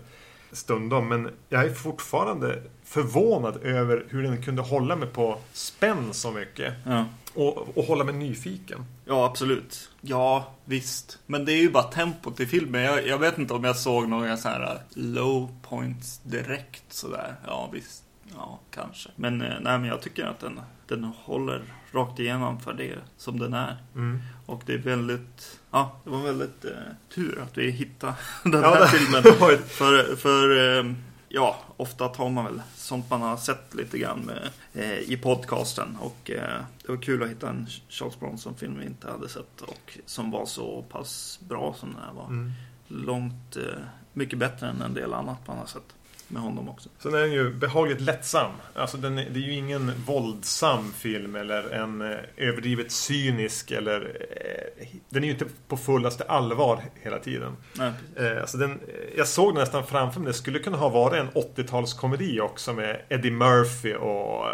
stundom. 0.51 1.07
Men 1.07 1.29
jag 1.49 1.65
är 1.65 1.69
fortfarande 1.69 2.61
förvånad 2.85 3.57
över 3.63 4.05
hur 4.09 4.23
den 4.23 4.41
kunde 4.43 4.61
hålla 4.61 4.95
mig 4.95 5.07
på 5.07 5.37
spänn 5.53 6.13
så 6.13 6.31
mycket. 6.31 6.73
ja. 6.85 7.05
Och, 7.35 7.77
och 7.77 7.83
hålla 7.83 8.03
mig 8.03 8.13
nyfiken. 8.15 8.85
Ja, 9.05 9.25
absolut. 9.25 9.89
Ja, 10.01 10.53
visst. 10.65 11.19
Men 11.25 11.45
det 11.45 11.53
är 11.53 11.61
ju 11.61 11.69
bara 11.71 11.83
tempot 11.83 12.39
i 12.39 12.45
filmen. 12.45 12.81
Jag, 12.81 13.07
jag 13.07 13.17
vet 13.17 13.37
inte 13.37 13.53
om 13.53 13.63
jag 13.63 13.75
såg 13.75 14.09
några 14.09 14.37
så 14.37 14.49
här 14.49 14.73
uh, 14.73 14.79
low 14.93 15.55
points 15.61 16.19
direkt 16.23 16.93
sådär. 16.93 17.35
Ja, 17.47 17.69
visst. 17.73 18.03
Ja, 18.33 18.59
kanske. 18.71 19.09
Men 19.15 19.41
eh, 19.41 19.47
nej, 19.61 19.79
men 19.79 19.85
jag 19.85 20.01
tycker 20.01 20.25
att 20.25 20.39
den, 20.39 20.59
den 20.87 21.03
håller 21.03 21.61
rakt 21.91 22.19
igenom 22.19 22.59
för 22.59 22.73
det 22.73 22.95
som 23.17 23.39
den 23.39 23.53
är. 23.53 23.77
Mm. 23.95 24.19
Och 24.45 24.63
det 24.65 24.73
är 24.73 24.77
väldigt, 24.77 25.59
ja, 25.71 25.99
det 26.03 26.09
var 26.09 26.21
väldigt 26.21 26.65
eh, 26.65 26.71
tur 27.15 27.41
att 27.43 27.57
vi 27.57 27.71
hittade 27.71 28.13
den 28.43 28.61
Ja, 28.61 28.73
här 28.73 28.87
filmen. 28.87 29.23
För, 29.67 30.15
för 30.15 30.77
eh, 30.77 30.93
ja, 31.35 31.55
ofta 31.77 32.07
tar 32.07 32.29
man 32.29 32.45
väl 32.45 32.61
sånt 32.75 33.09
man 33.09 33.21
har 33.21 33.37
sett 33.37 33.73
lite 33.73 33.97
grann 33.97 34.31
eh, 34.73 34.99
i 34.99 35.17
podcasten. 35.17 35.97
Och 35.99 36.31
eh, 36.31 36.61
det 36.81 36.91
var 36.91 37.01
kul 37.01 37.23
att 37.23 37.29
hitta 37.29 37.49
en 37.49 37.67
Charles 37.89 38.19
Bronson-film 38.19 38.79
vi 38.79 38.85
inte 38.85 39.11
hade 39.11 39.29
sett 39.29 39.61
och 39.61 39.97
som 40.05 40.31
var 40.31 40.45
så 40.45 40.81
pass 40.89 41.39
bra 41.47 41.75
som 41.79 41.93
den 41.93 42.01
här 42.01 42.13
var. 42.13 42.27
Mm. 42.27 42.51
Långt 42.87 43.55
eh, 43.55 43.83
mycket 44.13 44.39
bättre 44.39 44.67
än 44.67 44.81
en 44.81 44.93
del 44.93 45.13
annat 45.13 45.47
man 45.47 45.57
har 45.57 45.65
sett 45.65 45.94
med 46.27 46.41
honom 46.41 46.69
också. 46.69 46.89
Sen 46.99 47.13
är 47.13 47.19
den 47.19 47.31
ju 47.31 47.53
behagligt 47.53 48.01
lättsam. 48.01 48.51
Alltså 48.73 48.97
den 48.97 49.17
är, 49.17 49.29
det 49.29 49.39
är 49.39 49.43
ju 49.43 49.53
ingen 49.53 49.91
våldsam 50.05 50.93
film 50.93 51.35
eller 51.35 51.69
en 51.69 52.01
eh, 52.01 52.17
överdrivet 52.37 52.91
cynisk 52.91 53.71
eller... 53.71 54.01
Eh, 54.31 54.87
den 55.09 55.23
är 55.23 55.27
ju 55.27 55.33
inte 55.33 55.45
på 55.67 55.77
fullaste 55.77 56.23
allvar 56.23 56.83
hela 57.01 57.19
tiden. 57.19 57.57
Nej. 57.73 57.91
Eh, 58.15 58.41
alltså 58.41 58.57
den, 58.57 58.79
jag 59.17 59.27
såg 59.27 59.53
den 59.53 59.59
nästan 59.59 59.87
framför 59.87 60.19
mig. 60.19 60.27
Det 60.27 60.33
skulle 60.33 60.59
kunna 60.59 60.77
ha 60.77 60.89
varit 60.89 61.19
en 61.19 61.29
80-talskomedi 61.29 62.39
också 62.39 62.73
med 62.73 63.01
Eddie 63.09 63.31
Murphy 63.31 63.93
och 63.93 64.45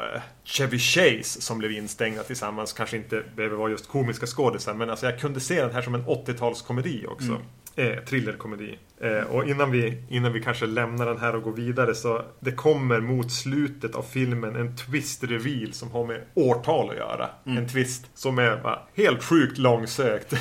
Chevy 0.43 0.79
Chase 0.79 1.41
som 1.41 1.57
blev 1.57 1.71
instängda 1.71 2.23
tillsammans. 2.23 2.73
Kanske 2.73 2.97
inte 2.97 3.23
behöver 3.35 3.57
vara 3.57 3.71
just 3.71 3.87
komiska 3.87 4.25
skådisar 4.25 4.73
men 4.73 4.89
alltså 4.89 5.05
jag 5.05 5.19
kunde 5.19 5.39
se 5.39 5.61
den 5.61 5.73
här 5.73 5.81
som 5.81 5.95
en 5.95 6.05
80-talskomedi 6.05 7.07
också. 7.07 7.27
Mm. 7.27 7.41
Eh, 7.75 7.95
thrillerkomedi. 8.05 8.77
Eh, 9.01 9.23
och 9.23 9.47
innan 9.49 9.71
vi, 9.71 10.03
innan 10.09 10.33
vi 10.33 10.41
kanske 10.43 10.65
lämnar 10.65 11.05
den 11.05 11.17
här 11.17 11.35
och 11.35 11.43
går 11.43 11.51
vidare 11.51 11.95
så 11.95 12.21
det 12.39 12.51
kommer 12.51 12.99
mot 12.99 13.31
slutet 13.31 13.95
av 13.95 14.03
filmen 14.03 14.55
en 14.55 14.75
twist 14.77 15.23
reveal 15.23 15.73
som 15.73 15.91
har 15.91 16.05
med 16.05 16.21
årtal 16.33 16.89
att 16.89 16.95
göra. 16.95 17.29
Mm. 17.45 17.57
En 17.57 17.67
twist 17.69 18.05
som 18.13 18.39
är 18.39 18.57
bara 18.63 18.79
helt 18.95 19.23
sjukt 19.23 19.57
långsökt. 19.57 20.33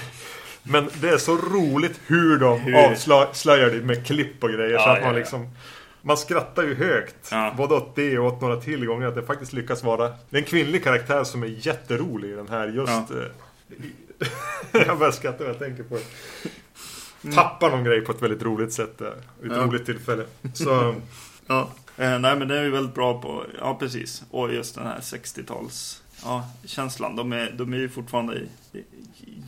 Men 0.63 0.89
det 1.01 1.09
är 1.09 1.19
så 1.19 1.37
roligt 1.37 2.01
hur 2.07 2.39
de 2.39 2.61
Hur? 2.61 2.75
avslöjar 3.23 3.71
det 3.71 3.83
med 3.83 4.07
klipp 4.07 4.45
och 4.45 4.51
grejer 4.51 4.79
så 4.79 4.85
Ja, 4.85 4.97
att 4.97 5.03
man 5.05 5.15
liksom 5.15 5.49
man 6.03 6.17
skrattar 6.17 6.63
ju 6.63 6.75
högt. 6.75 7.29
Ja. 7.31 7.55
Både 7.57 7.75
åt 7.75 7.97
det 7.97 8.19
och 8.19 8.27
åt 8.27 8.41
några 8.41 8.57
till 8.57 8.87
gånger 8.87 9.07
att 9.07 9.15
det 9.15 9.23
faktiskt 9.23 9.53
lyckas 9.53 9.83
vara 9.85 10.09
Det 10.09 10.37
är 10.37 10.41
en 10.41 10.45
kvinnlig 10.45 10.85
karaktär 10.85 11.25
som 11.25 11.43
är 11.43 11.67
jätterolig 11.67 12.29
i 12.31 12.33
den 12.33 12.49
här 12.49 12.69
just 12.69 12.93
Ja. 12.93 13.17
eh, 13.17 14.27
Jag 14.87 14.99
börjar 14.99 15.13
skratta 15.13 15.45
när 15.45 15.51
jag 15.51 15.59
tänker 15.59 15.83
på 15.83 15.95
det. 15.95 16.03
Tappar 17.35 17.71
någon 17.71 17.85
grej 17.85 18.01
på 18.01 18.13
ett 18.13 18.23
väldigt 18.23 18.43
roligt 18.43 18.73
sätt 18.73 18.99
där. 18.99 19.15
Vid 19.41 19.51
ett 19.53 19.57
Ja. 19.59 19.65
roligt 19.65 19.87
tillfälle. 19.87 20.25
Så 20.55 20.95
Ja, 21.47 21.71
eh, 21.97 22.19
nej 22.19 22.37
men 22.37 22.49
det 22.49 22.59
är 22.59 22.63
ju 22.63 22.71
väldigt 22.71 22.95
bra 22.95 23.21
på, 23.23 23.45
ja 23.61 23.77
precis. 23.81 24.23
Och 24.31 24.55
just 24.55 24.75
den 24.75 24.87
här 24.87 24.99
60-tals 25.01 26.03
ja, 26.25 26.51
känslan. 26.65 27.17
De 27.17 27.33
är, 27.33 27.51
de 27.59 27.73
är 27.73 27.77
ju 27.79 27.89
fortfarande 27.89 28.41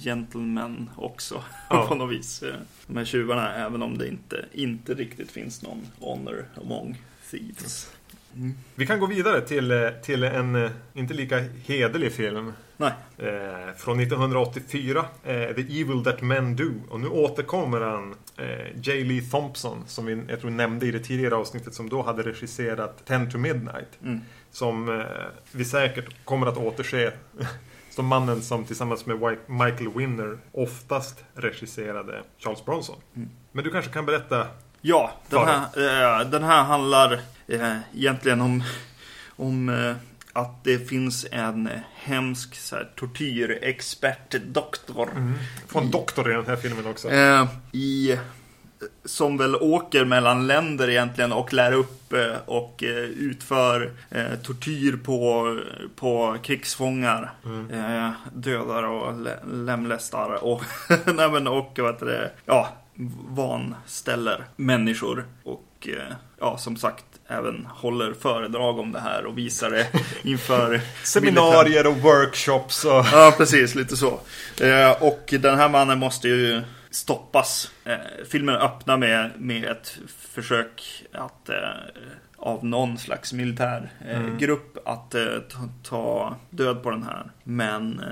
gentlemen 0.03 0.91
också 0.97 1.43
Ja. 1.71 1.87
på 1.89 1.95
något 1.95 2.13
vis. 2.13 2.43
eh, 2.43 2.55
De 2.87 2.97
här 2.97 3.05
tjuvarna, 3.05 3.55
även 3.55 3.83
om 3.83 3.99
det 3.99 4.09
inte, 4.09 4.45
inte 4.53 4.95
riktigt 4.95 5.31
finns 5.31 5.63
någon 5.63 5.87
honor 6.01 6.45
among 6.65 6.99
thieves. 7.31 7.91
Mm. 8.37 8.55
vi 8.75 8.87
kan 8.87 9.01
gå 9.01 9.07
vidare 9.07 9.41
till, 9.41 9.71
eh, 9.71 9.89
till 10.03 10.23
en 10.25 10.55
eh, 10.65 10.71
inte 10.95 11.15
lika 11.15 11.45
hederlig 11.67 12.13
film. 12.13 12.53
Nej, 12.83 12.93
Eh, 13.29 13.75
från 13.77 14.01
1984. 14.01 15.05
Eh, 15.25 15.35
The 15.35 15.81
Evil 15.81 16.05
That 16.05 16.23
Men 16.23 16.57
Do. 16.57 16.71
Och 16.91 17.01
nu 17.01 17.09
återkommer 17.09 17.81
han. 17.81 18.15
Eh, 18.37 18.81
J. 18.83 19.05
Lee 19.05 19.23
Thompson. 19.23 19.85
Som 19.87 20.07
vi, 20.07 20.23
jag 20.29 20.41
tror 20.41 20.51
nämnde 20.51 20.87
i 20.87 20.91
det 20.91 20.99
tidigare 20.99 21.35
avsnittet. 21.35 21.75
Som 21.75 21.89
då 21.89 22.03
hade 22.03 22.23
regisserat 22.23 23.07
Ten 23.07 23.31
to 23.31 23.39
Midnight. 23.39 23.99
mm. 24.03 24.21
Som 24.51 25.01
eh, 25.01 25.07
vi 25.53 25.65
säkert 25.65 26.25
kommer 26.25 26.47
att 26.47 26.57
återse. 26.57 27.13
som 27.91 28.07
mannen 28.07 28.43
som 28.43 28.65
tillsammans 28.65 29.07
med 29.07 29.39
Michael 29.47 29.91
Winner 29.95 30.39
oftast 30.53 31.25
regisserade 31.35 32.23
Charles 32.39 32.65
Bronson. 32.65 32.97
Mm. 33.17 33.29
Men 33.53 33.65
du 33.65 33.71
kanske 33.71 33.91
kan 33.91 34.07
berätta. 34.07 34.47
Ja, 34.81 35.13
den 35.29 35.47
här, 35.47 35.61
eh, 36.21 36.31
den 36.31 36.45
här 36.45 36.63
handlar 36.63 37.13
eh, 37.47 37.77
egentligen 37.95 38.41
om, 38.41 38.63
om 39.37 39.69
eh, 39.69 39.97
att 40.33 40.65
det 40.65 40.79
finns 40.89 41.27
en 41.33 41.69
hemsk 41.95 42.55
så 42.55 42.77
här, 42.77 42.89
tortyrexpert-doktor 42.97 45.35
Få 45.69 45.79
en 45.81 45.91
doktor 45.91 46.31
i 46.31 46.35
den 46.35 46.47
här 46.47 46.57
filmen 46.57 46.87
också. 46.87 47.11
Eh, 47.11 47.47
i, 47.73 48.19
som 49.05 49.37
väl 49.37 49.57
åker 49.57 50.05
mellan 50.05 50.47
länder 50.47 50.91
egentligen 50.91 51.33
och 51.33 51.53
lär 51.53 51.73
upp 51.73 52.13
eh, 52.13 52.37
och 52.47 52.83
eh, 52.83 52.89
utför 52.99 53.93
eh, 54.11 54.35
tortyr 54.43 54.97
på, 54.97 55.59
på 55.97 56.37
krigsfångar. 56.43 57.33
Eh, 57.73 58.11
dödar 58.33 58.83
och 58.83 59.21
lä- 59.21 59.39
lemlästar 59.53 60.45
och, 60.45 60.63
nej 61.15 61.31
men, 61.31 61.47
och 61.47 61.79
vad 61.79 61.93
heter 61.95 62.07
det, 62.07 62.31
ja, 62.45 62.69
vanställer 63.29 64.45
människor. 64.57 65.25
Och 65.45 65.89
ja, 66.41 66.59
som 66.59 66.77
sagt, 66.77 67.05
även 67.33 67.67
håller 67.71 68.13
föredrag 68.13 68.79
om 68.79 68.93
det 68.93 69.01
här 69.01 69.27
och 69.27 69.39
visar 69.39 69.71
det 69.71 69.87
inför 70.23 70.81
Seminarier 71.05 71.87
och 71.87 71.97
workshops 71.97 72.85
och... 72.85 73.05
Ja, 73.13 73.35
precis. 73.37 73.75
Lite 73.75 73.97
så. 73.97 74.21
Eh, 74.61 75.03
och 75.03 75.35
den 75.41 75.59
här 75.59 75.69
mannen 75.69 75.99
måste 75.99 76.29
ju 76.29 76.63
stoppas. 76.91 77.71
Eh, 77.85 77.95
filmen 78.31 78.55
öppnar 78.55 78.97
med, 78.97 79.31
med 79.39 79.65
ett 79.65 79.99
försök 80.35 81.05
att 81.13 81.49
eh, 81.49 81.57
av 82.37 82.65
någon 82.65 82.99
slags 82.99 83.33
militär 83.33 83.91
Mm. 84.11 84.39
grupp 84.39 84.89
att 84.89 85.15
ta, 85.83 86.37
död 86.51 86.83
på 86.83 86.91
den 86.91 87.03
här. 87.03 87.31
Men 87.45 88.03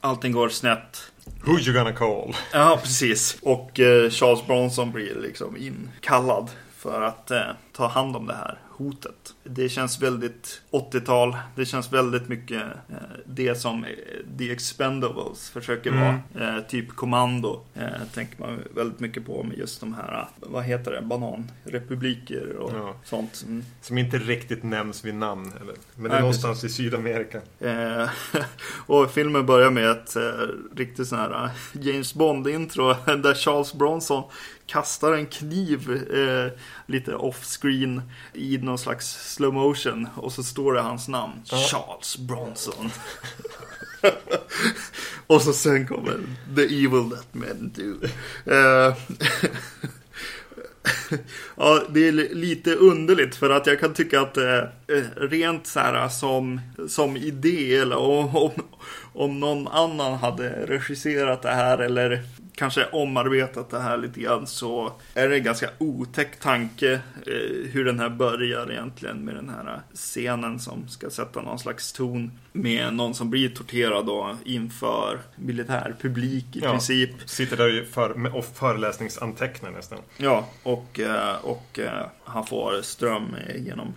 allting 0.00 0.32
går 0.32 0.48
snett 0.48 1.10
Who 1.44 1.58
you 1.58 1.72
gonna 1.72 1.92
call? 1.92 2.36
Ja, 2.52 2.78
precis. 2.82 3.36
Och 3.42 3.80
eh, 3.80 4.10
Charles 4.10 4.46
Bronson 4.46 4.92
blir 4.92 5.14
liksom 5.22 5.56
inkallad 5.56 6.50
för 6.84 7.02
att 7.02 7.30
eh, 7.30 7.42
ta 7.72 7.86
hand 7.88 8.16
om 8.16 8.26
det 8.26 8.34
här 8.34 8.58
hotet. 8.70 9.34
Det 9.44 9.68
känns 9.68 10.02
väldigt 10.02 10.62
80-tal. 10.70 11.36
Det 11.56 11.66
känns 11.66 11.92
väldigt 11.92 12.28
mycket 12.28 12.62
eh, 12.88 12.96
det 13.26 13.54
som 13.54 13.84
eh, 13.84 13.90
The 14.38 14.50
Expendables 14.52 15.50
försöker 15.50 15.90
Mm. 15.92 16.02
vara. 16.34 16.56
Eh, 16.56 16.60
typ 16.62 16.88
kommando 16.96 17.60
eh, 17.74 17.84
tänker 18.14 18.40
man 18.40 18.58
väldigt 18.74 19.00
mycket 19.00 19.26
på 19.26 19.42
med 19.42 19.58
just 19.58 19.80
de 19.80 19.94
här, 19.94 20.18
eh, 20.20 20.26
vad 20.50 20.64
heter 20.64 20.90
det, 20.92 21.02
bananrepubliker 21.02 22.56
och 22.56 22.72
Ja. 22.74 22.94
sånt. 23.04 23.44
Mm. 23.46 23.64
Som 23.80 23.98
inte 23.98 24.18
riktigt 24.18 24.62
nämns 24.62 25.04
vid 25.04 25.14
namn. 25.14 25.52
Eller? 25.60 25.74
Men 25.94 26.02
det 26.02 26.08
är 26.08 26.12
Nej, 26.12 26.20
någonstans 26.20 26.64
i 26.64 26.68
Sydamerika. 26.68 27.40
Och 28.86 29.10
filmen 29.10 29.46
börjar 29.46 29.70
med 29.70 29.90
ett 29.90 30.16
riktigt 30.76 31.08
sån 31.08 31.18
här 31.18 31.50
James 31.72 32.14
Bond-intro 32.14 32.94
där 33.22 33.34
Charles 33.34 33.74
Bronson 33.74 34.22
kastar 34.66 35.12
en 35.12 35.26
kniv 35.26 35.90
eh, 36.14 36.52
lite 36.86 37.14
off-screen 37.14 38.02
i 38.32 38.58
någon 38.58 38.78
slags 38.78 39.34
slow 39.34 39.54
motion 39.54 40.08
och 40.16 40.32
så 40.32 40.42
står 40.42 40.72
det 40.74 40.80
hans 40.80 41.08
namn, 41.08 41.32
Ja. 41.44 41.56
Charles 41.56 42.18
Bronson. 42.18 42.90
och 45.26 45.42
så 45.42 45.52
sen 45.52 45.86
kommer 45.86 46.18
The 46.56 46.62
Evil 46.62 47.10
That 47.10 47.26
Men 47.32 47.72
Do. 47.76 48.06
Eh, 48.52 48.94
Ja, 51.56 51.82
det 51.90 52.08
är 52.08 52.12
li- 52.12 52.34
lite 52.34 52.74
underligt 52.74 53.36
för 53.36 53.50
att 53.50 53.66
jag 53.66 53.80
kan 53.80 53.94
tycka 53.94 54.20
att 54.20 54.36
eh, 54.36 54.58
eh, 54.58 55.04
rent 55.16 55.66
så 55.66 55.80
här 55.80 56.08
som, 56.08 56.60
som 56.88 57.16
idé 57.16 57.76
eller 57.76 57.96
om, 57.96 58.50
om 59.12 59.40
någon 59.40 59.68
annan 59.68 60.14
hade 60.18 60.66
regisserat 60.66 61.42
det 61.42 61.50
här 61.50 61.78
eller 61.78 62.22
kanske 62.54 62.84
omarbetat 62.92 63.70
det 63.70 63.78
här 63.80 63.96
lite 63.96 64.20
grann 64.20 64.46
så 64.46 64.92
är 65.14 65.28
det 65.28 65.36
en 65.36 65.42
ganska 65.44 65.70
otäck 65.78 66.40
tanke 66.40 66.92
eh, 66.92 67.70
hur 67.72 67.84
den 67.84 68.00
här 68.00 68.08
börjar 68.08 68.70
egentligen 68.72 69.16
med 69.18 69.34
den 69.34 69.48
här 69.48 69.80
scenen 69.94 70.60
som 70.60 70.88
ska 70.88 71.10
sätta 71.10 71.42
någon 71.42 71.58
slags 71.58 71.92
ton 71.92 72.30
med 72.52 72.94
någon 72.94 73.14
som 73.14 73.30
blir 73.30 73.48
torterad 73.48 74.06
då 74.06 74.36
inför 74.44 75.18
militärpublik 75.36 76.56
i 76.56 76.60
Ja. 76.62 76.70
princip. 76.70 77.10
Sitter 77.26 77.56
där 77.56 77.84
för, 77.92 78.14
med- 78.14 78.32
och 78.32 78.44
föreläsningsantecknar 78.44 79.70
nästan. 79.70 79.98
Ja, 80.16 80.48
och, 80.62 81.00
eh, 81.00 81.36
och 81.44 81.78
eh, 81.78 82.06
han 82.24 82.46
får 82.46 82.82
ström 82.82 83.36
genom 83.56 83.94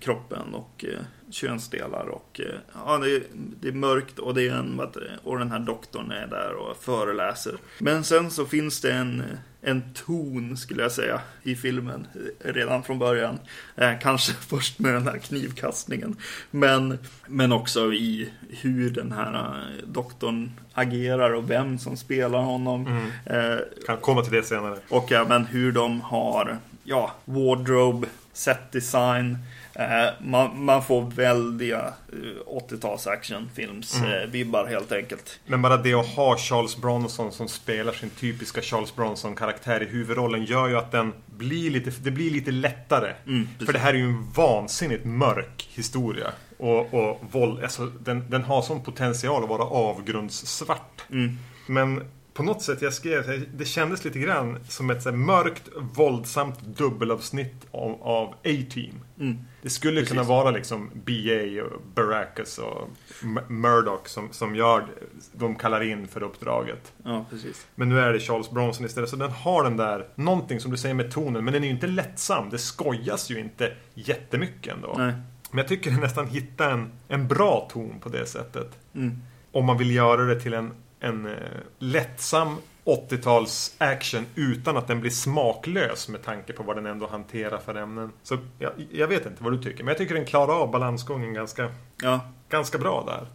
kroppen 0.00 0.54
och 0.54 0.84
eh, 0.88 1.04
könsdelar 1.30 2.06
och 2.08 2.40
eh, 2.44 2.54
ja, 2.86 2.98
det, 2.98 3.16
är- 3.16 3.22
det 3.60 3.68
är 3.68 3.72
mörkt 3.72 4.18
och 4.18 4.34
det 4.34 4.48
är 4.48 4.52
en, 4.54 4.80
och 5.24 5.38
den 5.38 5.50
här 5.50 5.58
doktorn 5.58 6.10
är 6.10 6.26
där 6.26 6.54
och 6.54 6.76
föreläser. 6.76 7.54
Men 7.78 8.04
sen 8.04 8.30
så 8.30 8.46
finns 8.46 8.80
det 8.80 8.92
en, 8.92 9.22
en 9.62 9.82
ton 9.94 10.56
skulle 10.56 10.82
jag 10.82 10.92
säga 10.92 11.20
i 11.42 11.56
filmen 11.56 12.06
eh, 12.44 12.52
redan 12.52 12.82
från 12.82 12.98
början. 12.98 13.38
Eh, 13.76 13.92
kanske 14.00 14.32
först 14.40 14.78
med 14.78 14.94
den 14.94 15.02
här 15.08 15.18
knivkastningen. 15.18 16.16
Men, 16.50 16.98
men 17.26 17.52
också 17.52 17.92
i 17.92 18.30
hur 18.48 18.90
den 18.90 19.12
här 19.12 19.34
eh, 19.34 19.86
doktorn 19.86 20.50
agerar 20.72 21.32
och 21.34 21.50
vem 21.50 21.78
som 21.78 21.96
spelar 21.96 22.42
honom. 22.42 23.06
Eh, 23.26 23.56
Kan 23.86 23.96
komma 23.96 24.22
till 24.22 24.32
det 24.32 24.42
senare. 24.42 24.78
och 24.88 25.12
även 25.12 25.44
hur 25.46 25.72
de 25.72 26.00
har 26.00 26.58
ja, 26.84 27.12
wardrobe, 27.24 28.06
set 28.32 28.72
design. 28.72 29.38
Eh, 29.74 30.10
man, 30.20 30.64
man 30.64 30.82
får 30.82 31.10
väldiga 31.10 31.94
eh, 32.12 32.70
80-tals 32.70 33.06
actionfilms 33.06 34.02
eh, 34.02 34.66
helt 34.68 34.92
enkelt. 34.92 35.40
Men 35.46 35.62
bara 35.62 35.76
det 35.76 35.94
att 35.94 36.06
ha 36.06 36.36
Charles 36.36 36.76
Bronson 36.76 37.32
som 37.32 37.48
spelar 37.48 37.92
sin 37.92 38.10
typiska 38.10 38.62
Charles 38.62 38.96
Bronson-karaktär 38.96 39.82
i 39.82 39.86
huvudrollen 39.86 40.44
gör 40.44 40.68
ju 40.68 40.76
att 40.76 40.90
den 40.90 41.12
blir 41.26 41.70
lite, 41.70 41.90
det 41.90 42.10
blir 42.10 42.30
lite 42.30 42.50
lättare. 42.50 43.12
Mm. 43.26 43.48
För 43.66 43.72
det 43.72 43.78
här 43.78 43.94
är 43.94 43.98
ju 43.98 44.04
en 44.04 44.30
vansinnigt 44.30 45.04
mörk 45.04 45.68
historia. 45.72 46.32
Och, 46.58 46.94
och 46.94 47.20
våld, 47.30 47.62
alltså, 47.62 47.86
den, 47.86 48.30
den 48.30 48.42
har 48.42 48.62
sån 48.62 48.82
potential 48.82 49.42
att 49.42 49.48
vara 49.48 49.64
avgrundssvart. 49.64 51.02
Mm. 51.10 51.38
Men 51.66 52.04
på 52.34 52.42
något 52.42 52.62
sätt, 52.62 52.82
jag 52.82 52.92
skrev, 52.92 53.46
det 53.54 53.64
kändes 53.64 54.04
lite 54.04 54.18
grann 54.18 54.58
som 54.68 54.90
ett 54.90 55.02
så 55.02 55.12
mörkt, 55.12 55.62
våldsamt 55.76 56.60
dubbelavsnitt 56.60 57.66
av, 57.70 58.02
av 58.02 58.28
A-Team. 58.28 59.00
Mm. 59.20 59.38
Det 59.62 59.70
skulle 59.70 59.94
Precis. 60.00 60.08
kunna 60.10 60.22
vara 60.22 60.50
liksom 60.50 60.90
BA 60.94 61.62
och 61.64 61.82
Baracus 61.94 62.58
och 62.58 62.88
M- 63.22 63.40
Murdoch 63.48 64.08
som, 64.08 64.28
som 64.32 64.56
gör, 64.56 64.86
de 65.32 65.54
kallar 65.54 65.82
in 65.82 66.08
för 66.08 66.22
uppdraget. 66.22 66.92
Ja, 67.04 67.24
precis. 67.30 67.66
Men 67.74 67.88
nu 67.88 68.00
är 68.00 68.12
det 68.12 68.20
Charles 68.20 68.50
Bronson 68.50 68.86
istället. 68.86 69.10
Så 69.10 69.16
den 69.16 69.30
har 69.30 69.64
den 69.64 69.76
där, 69.76 70.06
någonting 70.14 70.60
som 70.60 70.70
du 70.70 70.76
säger 70.76 70.94
med 70.94 71.10
tonen, 71.12 71.44
men 71.44 71.52
den 71.54 71.62
är 71.62 71.66
ju 71.68 71.74
inte 71.74 71.86
lättsam. 71.86 72.50
Det 72.50 72.58
skojas 72.58 73.30
ju 73.30 73.38
inte 73.40 73.72
jättemycket 73.94 74.74
ändå. 74.74 74.94
Nej. 74.98 75.12
Men 75.50 75.58
jag 75.58 75.68
tycker 75.68 75.90
nästan 75.90 76.26
hitta 76.26 76.70
en, 76.70 76.92
en 77.08 77.28
bra 77.28 77.68
ton 77.72 78.00
på 78.00 78.08
det 78.08 78.26
sättet. 78.26 78.78
Mm. 78.94 79.18
Om 79.52 79.64
man 79.64 79.78
vill 79.78 79.90
göra 79.94 80.22
det 80.24 80.40
till 80.40 80.54
en, 80.54 80.70
en 81.02 81.26
eh, 81.26 81.32
lättsam 81.78 82.56
80-tals 82.84 83.74
action 83.78 84.26
utan 84.34 84.76
att 84.76 84.88
den 84.88 85.00
blir 85.00 85.10
smaklös 85.10 86.08
med 86.08 86.22
tanke 86.22 86.52
på 86.52 86.62
vad 86.62 86.76
den 86.76 86.86
ändå 86.86 87.06
hanterar 87.06 87.58
för 87.58 87.74
ämnen. 87.74 88.12
Så 88.22 88.38
jag, 88.58 88.72
jag 88.90 89.08
vet 89.08 89.26
inte 89.26 89.44
vad 89.44 89.52
du 89.52 89.62
tycker, 89.62 89.84
men 89.84 89.88
jag 89.88 89.98
tycker 89.98 90.14
den 90.14 90.24
klarar 90.24 90.54
av 90.54 90.70
balansgången 90.70 91.34
ganska, 91.34 91.70
Ja, 92.02 92.20
ganska 92.48 92.78
bra 92.78 93.04
där. 93.06 93.26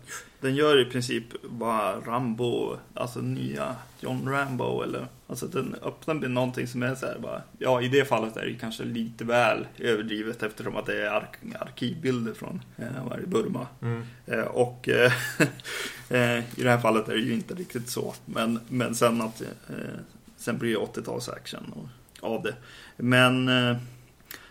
Den 0.42 0.56
gör 0.56 0.82
i 0.82 0.86
princip 0.86 1.24
bara 1.44 2.00
Rambo, 2.00 2.78
alltså 2.94 3.20
nya 3.22 3.76
John 4.00 4.30
Rambo 4.30 4.82
eller 4.82 5.08
Alltså 5.30 5.48
den 5.48 5.76
öppnar 5.82 6.14
med 6.14 6.32
någonting 6.32 6.68
som 6.68 6.84
är 6.84 6.96
så 6.96 7.06
här 7.06 7.20
bara 7.20 7.42
Ja, 7.58 7.82
i 7.82 7.88
det 7.88 8.06
fallet 8.06 8.38
är 8.38 8.46
det 8.46 8.54
kanske 8.54 8.84
lite 8.84 9.24
väl 9.24 9.68
överdrivet 9.78 10.44
eftersom 10.44 10.76
att 10.76 10.86
det 10.86 11.04
är 11.06 11.12
ark- 11.12 11.56
arkivbilder 11.60 12.34
från 12.34 12.62
eh, 12.78 13.18
det, 13.22 13.28
Burma. 13.28 13.68
Mm. 13.82 14.04
Eh, 14.26 14.40
och 14.40 14.90
eh, 14.90 15.12
eh, 16.10 16.38
i 16.60 16.64
det 16.64 16.70
här 16.70 16.78
fallet 16.78 17.10
är 17.10 17.14
det 17.14 17.22
ju 17.22 17.34
inte 17.34 17.54
riktigt 17.54 17.90
så. 17.90 18.14
Men, 18.26 18.60
men 18.70 18.96
sen 18.96 19.22
att 19.22 19.42
eh, 19.42 19.76
sen 20.38 20.58
blir 20.58 20.72
det 20.74 20.80
80-tals 21.02 21.30
action 21.30 21.74
och, 21.76 21.90
av 22.34 22.44
det. 22.44 22.56
Men 22.98 23.48
eh, 23.48 23.78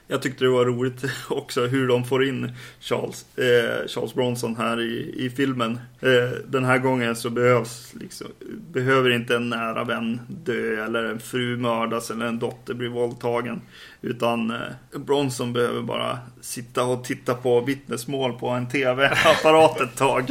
jag 0.08 0.22
tyckte 0.22 0.44
det 0.44 0.50
var 0.50 0.64
roligt 0.64 1.04
också 1.28 1.66
hur 1.66 1.88
de 1.88 2.04
får 2.04 2.28
in 2.28 2.52
Charles, 2.80 3.26
eh, 3.36 3.88
Charles 3.88 4.14
Bronson 4.14 4.56
här 4.56 4.80
i, 4.80 5.14
i 5.16 5.30
filmen. 5.30 5.80
Eh, 6.00 6.38
den 6.46 6.64
här 6.64 6.78
gången 6.78 7.16
så 7.16 7.30
behövs 7.30 7.94
liksom, 7.94 8.26
behöver 8.72 9.10
inte 9.10 9.36
en 9.36 9.48
nära 9.48 9.84
vän 9.84 10.20
dö 10.28 10.84
eller 10.84 11.04
en 11.04 11.20
fru 11.20 11.56
mördas 11.56 12.10
eller 12.10 12.26
en 12.26 12.38
dotter 12.38 12.74
bli 12.74 12.88
våldtagen. 12.88 13.60
Utan 14.00 14.50
eh, 14.50 14.98
Bronson 14.98 15.52
behöver 15.52 15.82
bara 15.82 16.18
sitta 16.40 16.84
och 16.84 17.04
titta 17.04 17.34
på 17.34 17.60
vittnesmål 17.60 18.32
på 18.32 18.48
en 18.48 18.68
tv-apparat 18.68 19.80
ett 19.80 19.96
tag. 19.96 20.30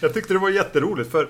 Jag 0.00 0.14
tyckte 0.14 0.32
det 0.32 0.38
var 0.38 0.50
jätteroligt 0.50 1.10
för 1.10 1.28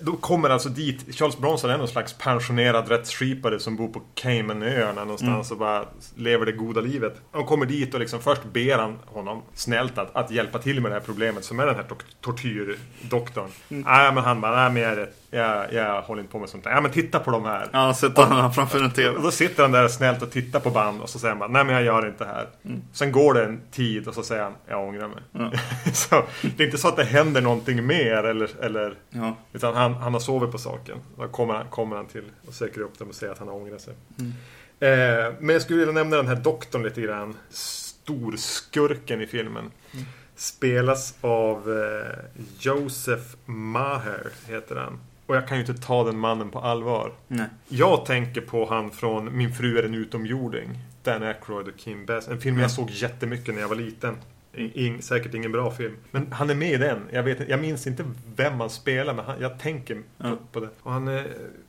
då 0.00 0.12
kommer 0.16 0.50
alltså 0.50 0.68
dit, 0.68 1.14
Charles 1.16 1.38
Bronson 1.38 1.70
är 1.70 1.78
någon 1.78 1.88
slags 1.88 2.12
pensionerad 2.18 2.88
rättsskipare 2.88 3.58
som 3.60 3.76
bor 3.76 3.88
på 3.88 4.02
Caymanöarna 4.14 5.00
någonstans 5.04 5.50
och 5.50 5.58
bara 5.58 5.84
lever 6.16 6.46
det 6.46 6.52
goda 6.52 6.80
livet. 6.80 7.20
Han 7.32 7.44
kommer 7.44 7.66
dit 7.66 7.94
och 7.94 8.00
liksom 8.00 8.20
först 8.20 8.42
ber 8.52 8.78
han 8.78 8.98
honom 9.06 9.42
snällt 9.54 9.98
att, 9.98 10.16
att 10.16 10.30
hjälpa 10.30 10.58
till 10.58 10.80
med 10.80 10.90
det 10.90 10.94
här 10.94 11.02
problemet 11.06 11.44
som 11.44 11.60
är 11.60 11.66
den 11.66 11.74
här 11.74 11.82
tor- 11.82 12.02
tortyrdoktorn. 12.20 13.48
Nej 13.68 14.12
men 14.14 14.24
han 14.24 14.40
bara, 14.40 14.56
nej 14.56 14.70
men 14.70 14.82
jag 14.82 14.92
är 14.92 14.96
rätt, 14.96 15.16
jag, 15.34 15.72
jag 15.72 16.02
håller 16.02 16.20
inte 16.20 16.32
på 16.32 16.38
med 16.38 16.48
sånt 16.48 16.64
där. 16.64 16.70
Ja 16.70 16.80
men 16.80 16.90
titta 16.90 17.18
på 17.20 17.30
de 17.30 17.44
här. 17.44 17.68
Ja, 17.72 17.94
sätter 17.94 18.22
han 18.22 18.54
framför 18.54 18.78
en 18.78 18.86
Och 18.86 18.94
tv. 18.94 19.18
då 19.22 19.30
sitter 19.30 19.62
han 19.62 19.72
där 19.72 19.88
snällt 19.88 20.22
och 20.22 20.30
tittar 20.30 20.60
på 20.60 20.70
band 20.70 21.00
och 21.00 21.08
så 21.08 21.18
säger 21.18 21.34
bara, 21.34 21.48
nej 21.48 21.64
men 21.64 21.74
jag 21.74 21.84
gör 21.84 22.06
inte 22.08 22.24
det 22.24 22.30
här. 22.30 22.46
Mm. 22.64 22.82
Sen 22.92 23.12
går 23.12 23.34
det 23.34 23.44
en 23.44 23.60
tid 23.70 24.08
och 24.08 24.14
så 24.14 24.22
säger 24.22 24.42
han, 24.42 24.54
jag 24.68 24.88
ångrar 24.88 25.08
mig. 25.08 25.18
Ja. 25.32 25.52
så 25.92 26.22
det 26.56 26.62
är 26.62 26.66
inte 26.66 26.78
så 26.78 26.88
att 26.88 26.96
det 26.96 27.04
händer 27.04 27.40
någonting 27.40 27.86
mer 27.86 28.24
eller, 28.24 28.50
eller 28.64 28.94
Ja, 29.10 29.36
utan 29.52 29.74
han, 29.74 29.94
han 29.94 30.12
har 30.12 30.20
sovit 30.20 30.52
på 30.52 30.58
saken. 30.58 30.98
Då 31.18 31.28
kommer 31.28 31.54
han, 31.54 31.66
kommer 31.70 31.96
han 31.96 32.06
till 32.06 32.24
och 32.48 32.54
säkrar 32.54 32.82
upp 32.84 32.98
dem 32.98 33.08
och 33.08 33.14
säger 33.14 33.32
att 33.32 33.38
han 33.38 33.48
har 33.48 33.54
ångrat 33.54 33.80
sig. 33.80 33.94
Mm. 34.18 34.32
Eh, 34.80 35.32
men 35.38 35.48
jag 35.52 35.62
skulle 35.62 35.78
vilja 35.78 35.94
nämna 35.94 36.16
den 36.16 36.28
här 36.28 36.36
doktorn 36.36 36.82
lite 36.82 37.00
grann. 37.00 37.36
Storskurken 37.50 39.20
i 39.20 39.26
filmen. 39.26 39.70
Mm. 39.92 40.04
Spelas 40.36 41.14
av 41.20 41.72
eh, 41.72 42.18
Joseph 42.58 43.24
Maher, 43.46 44.28
heter 44.48 44.76
han. 44.76 44.98
Och 45.26 45.36
jag 45.36 45.48
kan 45.48 45.56
ju 45.56 45.60
inte 45.66 45.82
ta 45.82 46.04
den 46.04 46.18
mannen 46.18 46.50
på 46.50 46.58
allvar. 46.58 47.12
nej. 47.28 47.46
Jag 47.68 48.06
tänker 48.06 48.40
på 48.40 48.66
han 48.66 48.90
från 48.90 49.36
Min 49.36 49.52
fru 49.54 49.78
är 49.78 49.82
en 49.82 49.94
utomjording. 49.94 50.78
Dan 51.02 51.22
Aykroyd 51.22 51.68
och 51.68 51.76
Kim 51.76 52.06
Bess. 52.06 52.28
En 52.28 52.40
film 52.40 52.58
jag 52.58 52.70
såg 52.70 52.90
jättemycket 52.90 53.54
när 53.54 53.60
jag 53.60 53.68
var 53.68 53.76
liten. 53.76 54.16
In, 54.56 55.02
säkert 55.02 55.34
ingen 55.34 55.52
bra 55.52 55.70
film. 55.70 55.96
Men 56.10 56.32
han 56.32 56.50
är 56.50 56.54
med 56.54 56.72
i 56.72 56.76
den. 56.76 57.00
Jag, 57.12 57.22
vet, 57.22 57.48
jag 57.48 57.60
minns 57.60 57.86
inte 57.86 58.04
vem 58.36 58.60
han 58.60 58.70
spelar, 58.70 59.14
men 59.14 59.24
han, 59.24 59.36
jag 59.40 59.58
tänker 59.58 60.02
på, 60.18 60.36
på 60.52 60.60
det. 60.60 60.68
Och 60.82 60.92
han, 60.92 61.08
eh, 61.08 61.22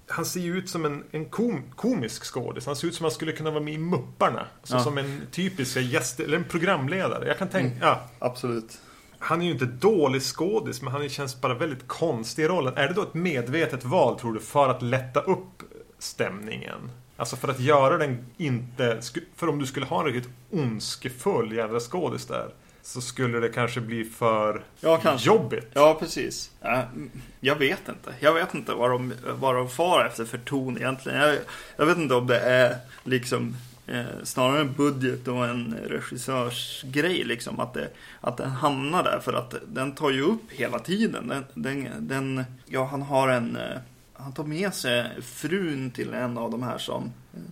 han 0.08 0.26
ser 0.26 0.40
ju 0.40 0.58
ut 0.58 0.70
som 0.70 0.86
en, 0.86 1.04
en 1.12 1.26
kom, 1.26 1.64
komisk 1.76 2.24
skådis. 2.24 2.66
Han 2.66 2.76
ser 2.76 2.88
ut 2.88 2.96
som 2.96 3.04
han 3.04 3.12
skulle 3.12 3.32
kunna 3.32 3.52
vara 3.52 3.64
med 3.64 3.74
i 3.74 3.78
Mupparna. 3.78 4.46
Alltså 4.62 4.76
Ja. 4.76 4.80
som 4.84 4.98
en 4.98 5.22
typisk 5.32 5.78
gäst, 5.78 6.20
eller 6.20 6.38
en 6.38 6.44
programledare. 6.44 7.28
Jag 7.28 7.38
kan 7.38 7.48
tänka, 7.48 7.78
ja. 7.82 8.02
Absolut. 8.20 8.78
Han 9.26 9.42
är 9.42 9.46
ju 9.46 9.52
inte 9.52 9.66
dålig 9.66 10.22
skådis, 10.22 10.82
men 10.82 10.94
han 10.94 11.10
känns 11.10 11.42
bara 11.42 11.54
väldigt 11.54 11.88
konstig 11.88 12.44
i 12.44 12.48
rollen. 12.48 12.78
Är 12.78 12.88
det 12.88 12.94
då 12.94 13.02
ett 13.02 13.14
medvetet 13.14 13.86
val, 13.86 14.20
tror 14.20 14.34
du, 14.34 14.40
för 14.40 14.70
att 14.70 14.82
lätta 14.82 15.22
upp 15.22 15.64
stämningen? 16.00 16.92
Alltså 17.18 17.36
för 17.36 17.48
att 17.48 17.60
göra 17.60 17.98
den 17.98 18.26
inte... 18.38 19.02
För 19.36 19.50
om 19.50 19.60
du 19.60 19.66
skulle 19.66 19.86
ha 19.86 20.00
en 20.00 20.06
riktigt 20.06 20.32
ondskefull 20.52 21.52
jävla 21.52 21.80
skådis 21.80 22.26
där. 22.26 22.50
Så 22.82 23.02
skulle 23.02 23.40
det 23.40 23.50
kanske 23.50 23.82
bli 23.82 24.04
för 24.04 24.64
ja, 24.80 24.98
kanske. 24.98 25.28
jobbigt. 25.28 25.68
Ja, 25.74 25.98
precis. 26.00 26.52
Jag 27.40 27.56
vet 27.56 27.90
inte. 27.90 28.14
Jag 28.20 28.34
vet 28.34 28.54
inte 28.54 28.74
vad 28.74 28.90
de, 28.90 29.14
vad 29.40 29.56
de 29.56 29.70
far 29.70 30.06
efter 30.06 30.26
för 30.26 30.38
ton 30.38 30.78
egentligen. 30.78 31.20
Jag, 31.20 31.38
jag 31.78 31.86
vet 31.86 31.98
inte 31.98 32.16
om 32.16 32.28
det 32.28 32.40
är 32.40 32.78
liksom 33.04 33.56
eh, 33.88 34.06
snarare 34.24 34.62
en 34.62 34.74
budget 34.74 35.28
och 35.28 35.46
en 35.46 35.76
regissörsgrej. 35.88 37.24
Liksom, 37.24 37.60
att, 37.60 37.74
det, 37.74 37.90
att 38.22 38.38
den 38.38 38.50
hamnar 38.50 39.04
där. 39.04 39.20
För 39.20 39.34
att 39.34 39.56
den 39.68 39.92
tar 39.92 40.10
ju 40.10 40.22
upp 40.22 40.52
hela 40.52 40.80
tiden. 40.80 41.28
Den, 41.28 41.46
den, 41.54 42.08
den 42.08 42.44
ja, 42.66 42.86
han 42.86 43.02
har 43.02 43.28
en... 43.28 43.56
Eh, 43.56 43.78
han 44.18 44.34
tar 44.34 44.44
med 44.44 44.74
sig 44.74 45.22
frun 45.22 45.92
till 45.92 46.14
en 46.14 46.38
av 46.38 46.52
de 46.52 46.64
här 46.64 46.78
som 46.78 47.12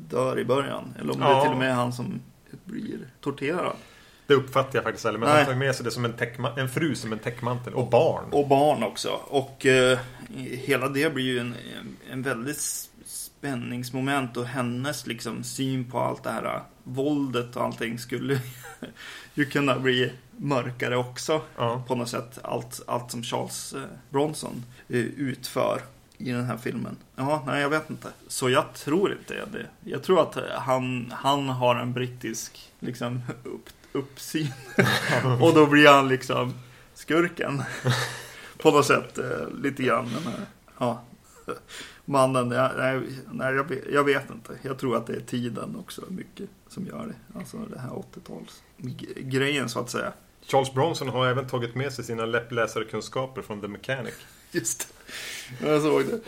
dör 0.09 0.39
i 0.39 0.45
början. 0.45 0.93
Eller 0.99 1.13
om 1.13 1.21
ja. 1.21 1.29
det 1.29 1.35
är 1.35 1.41
till 1.41 1.51
och 1.51 1.57
med 1.57 1.75
han 1.75 1.93
som 1.93 2.21
blir 2.65 2.99
torterad. 3.21 3.75
Det 4.27 4.33
uppfattar 4.33 4.75
jag 4.77 4.83
faktiskt 4.83 5.05
aldrig. 5.05 5.19
Men 5.19 5.29
Nej. 5.29 5.37
han 5.37 5.45
tar 5.45 5.59
med 5.59 5.75
sig 5.75 5.85
det 5.85 5.91
som 5.91 6.05
en, 6.05 6.13
en 6.57 6.69
fru 6.69 6.95
som 6.95 7.13
en 7.13 7.19
täckmantel. 7.19 7.73
Och 7.73 7.89
barn. 7.89 8.25
Och 8.31 8.47
barn 8.47 8.83
också. 8.83 9.09
Och 9.27 9.65
eh, 9.65 9.99
hela 10.37 10.89
det 10.89 11.13
blir 11.13 11.23
ju 11.23 11.39
en, 11.39 11.55
en 12.11 12.21
väldigt 12.21 12.89
spänningsmoment. 13.43 14.37
Och 14.37 14.45
hennes 14.45 15.07
liksom 15.07 15.43
syn 15.43 15.91
på 15.91 15.99
allt 15.99 16.23
det 16.23 16.29
här 16.29 16.45
eh, 16.45 16.61
våldet 16.83 17.55
och 17.55 17.63
allting 17.63 17.99
skulle 17.99 18.41
ju 19.33 19.45
kunna 19.45 19.79
bli 19.79 20.11
mörkare 20.37 20.97
också. 20.97 21.41
Ja. 21.57 21.83
På 21.87 21.95
något 21.95 22.09
sätt. 22.09 22.39
Allt, 22.43 22.81
allt 22.87 23.11
som 23.11 23.23
Charles 23.23 23.73
eh, 23.73 23.81
Bronson 24.09 24.65
eh, 24.89 24.97
utför 24.97 25.81
i 26.17 26.31
den 26.31 26.45
här 26.45 26.57
filmen. 26.57 26.97
Ja, 27.15 27.43
nej 27.47 27.61
jag 27.61 27.69
vet 27.69 27.89
inte. 27.89 28.07
Så 28.27 28.49
jag 28.49 28.73
tror 28.73 29.11
inte 29.11 29.33
det. 29.33 29.89
Jag 29.91 30.03
tror 30.03 30.21
att 30.21 30.37
han, 30.51 31.13
han 31.15 31.49
har 31.49 31.75
en 31.75 31.93
brittisk 31.93 32.71
liksom, 32.79 33.21
upp, 33.43 33.69
uppsyn. 33.91 34.53
och 35.41 35.53
då 35.53 35.65
blir 35.65 35.87
han 35.87 36.07
liksom 36.07 36.53
skurken. 36.93 37.63
På 38.57 38.71
något 38.71 38.85
sätt 38.85 39.19
lite 39.63 39.83
grann. 39.83 40.09
Ja. 40.77 41.03
Mannen, 42.05 42.51
ja, 42.51 42.71
nej, 42.77 43.01
jag, 43.55 43.65
jag, 43.91 44.03
vet 44.03 44.29
inte. 44.29 44.53
Jag 44.61 44.79
tror 44.79 44.97
att 44.97 45.07
det 45.07 45.13
är 45.13 45.19
tiden 45.19 45.75
också 45.75 46.01
mycket 46.07 46.49
som 46.67 46.85
gör 46.85 47.07
det. 47.07 47.39
Alltså 47.39 47.57
det 47.57 47.79
här 47.79 47.89
80-tals-grejen 47.89 49.69
så 49.69 49.79
att 49.79 49.89
säga. 49.89 50.13
Charles 50.47 50.73
Bronson 50.73 51.09
har 51.09 51.27
även 51.27 51.47
tagit 51.47 51.75
med 51.75 51.93
sig 51.93 52.05
sina 52.05 52.25
läppläsarkunskaper 52.25 53.41
från 53.41 53.61
The 53.61 53.67
Mechanic. 53.67 54.13
Just 54.51 54.87
det. 55.59 55.67
Jag 55.67 55.81
såg 55.81 56.03
det. 56.05 56.19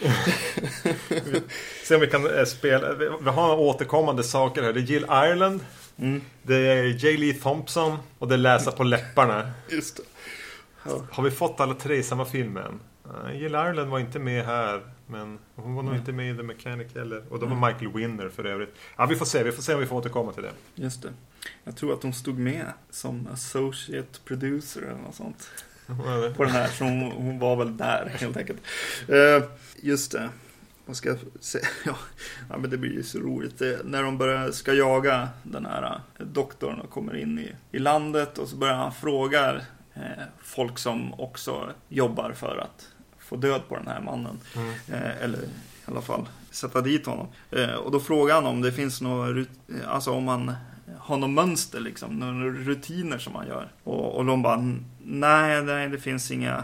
Se 1.83 1.95
om 1.95 2.01
vi 2.01 2.07
kan 2.07 2.37
eh, 2.37 2.45
spela. 2.45 2.93
Vi 2.93 3.29
har 3.29 3.57
återkommande 3.57 4.23
saker 4.23 4.63
här. 4.63 4.73
Det 4.73 4.79
är 4.79 4.81
Jill 4.81 5.03
Ireland. 5.03 5.59
Mm. 5.97 6.21
Det 6.43 6.55
är 6.55 6.83
J. 6.83 7.17
Lee 7.17 7.33
Thompson 7.33 7.97
och 8.19 8.27
det 8.27 8.35
är 8.35 8.37
Läsa 8.37 8.71
på 8.71 8.83
läpparna. 8.83 9.51
Just 9.69 9.97
det. 9.97 10.03
Ja. 10.83 11.01
Har 11.11 11.23
vi 11.23 11.31
fått 11.31 11.59
alla 11.59 11.73
tre 11.73 11.95
i 11.95 12.03
samma 12.03 12.25
filmen? 12.25 12.79
Uh, 13.05 13.41
Jill 13.41 13.55
Ireland 13.55 13.89
var 13.89 13.99
inte 13.99 14.19
med 14.19 14.45
här. 14.45 14.81
Men 15.07 15.39
hon 15.55 15.75
var 15.75 15.83
nog 15.83 15.91
mm. 15.91 15.99
inte 15.99 16.11
med 16.11 16.33
i 16.33 16.37
The 16.37 16.43
Mechanic 16.43 16.95
heller. 16.95 17.23
Och 17.29 17.39
då 17.39 17.45
var 17.45 17.55
mm. 17.55 17.69
Michael 17.69 17.93
Winner 17.93 18.29
för 18.29 18.45
övrigt. 18.45 18.75
Ja, 18.97 19.05
vi 19.05 19.15
får 19.15 19.25
se. 19.25 19.43
Vi 19.43 19.51
får 19.51 19.63
se 19.63 19.73
om 19.73 19.79
vi 19.79 19.85
får 19.85 19.95
återkomma 19.95 20.31
till 20.31 20.43
det. 20.43 20.53
Just 20.75 21.01
det. 21.01 21.13
Jag 21.63 21.75
tror 21.75 21.93
att 21.93 22.03
hon 22.03 22.13
stod 22.13 22.39
med 22.39 22.65
som 22.89 23.27
associate 23.33 24.19
producer 24.25 24.81
eller 24.81 25.01
något 25.01 25.15
sånt. 25.15 25.49
På 26.37 26.43
den 26.43 26.53
här. 26.53 26.67
Så 26.67 26.83
hon, 26.83 27.11
hon 27.11 27.39
var 27.39 27.55
väl 27.55 27.77
där 27.77 28.11
helt 28.19 28.37
enkelt. 28.37 28.59
Uh, 29.09 29.43
just 29.81 30.11
det 30.11 30.29
vad 30.85 30.97
ska 30.97 31.09
jag 31.09 31.17
säga? 31.39 31.65
Ja, 32.49 32.57
men 32.57 32.69
det 32.69 32.77
blir 32.77 32.91
ju 32.91 33.03
så 33.03 33.19
roligt. 33.19 33.59
Det, 33.59 33.85
när 33.85 34.03
de 34.03 34.17
börjar, 34.17 34.51
ska 34.51 34.73
jaga 34.73 35.29
den 35.43 35.65
här 35.65 36.01
eh, 36.19 36.25
doktorn 36.25 36.79
och 36.79 36.89
kommer 36.89 37.15
in 37.15 37.39
i, 37.39 37.55
i 37.71 37.79
landet 37.79 38.37
och 38.37 38.47
så 38.47 38.55
börjar 38.55 38.75
han 38.75 38.93
fråga 38.93 39.61
eh, 39.93 40.23
folk 40.43 40.77
som 40.77 41.13
också 41.13 41.69
jobbar 41.89 42.31
för 42.31 42.57
att 42.57 42.94
få 43.25 43.35
död 43.35 43.61
på 43.69 43.75
den 43.75 43.87
här 43.87 44.01
mannen. 44.01 44.39
Mm. 44.55 44.69
Eh, 44.69 45.23
eller 45.23 45.39
i 45.39 45.47
alla 45.85 46.01
fall 46.01 46.29
sätta 46.51 46.81
dit 46.81 47.05
honom. 47.05 47.27
Eh, 47.51 47.73
och 47.73 47.91
då 47.91 47.99
frågar 47.99 48.35
han 48.35 48.45
om 48.45 48.61
det 48.61 48.71
finns 48.71 49.01
något, 49.01 49.47
alltså 49.87 50.11
om 50.11 50.23
man 50.23 50.55
har 50.99 51.17
något 51.17 51.29
mönster 51.29 51.79
liksom, 51.79 52.19
några 52.19 52.49
rutiner 52.49 53.17
som 53.17 53.33
man 53.33 53.47
gör. 53.47 53.71
Och, 53.83 54.15
och 54.15 54.25
de 54.25 54.41
bara, 54.41 54.75
nej, 55.03 55.63
nej, 55.63 55.89
det 55.89 55.97
finns 55.97 56.31
inga 56.31 56.63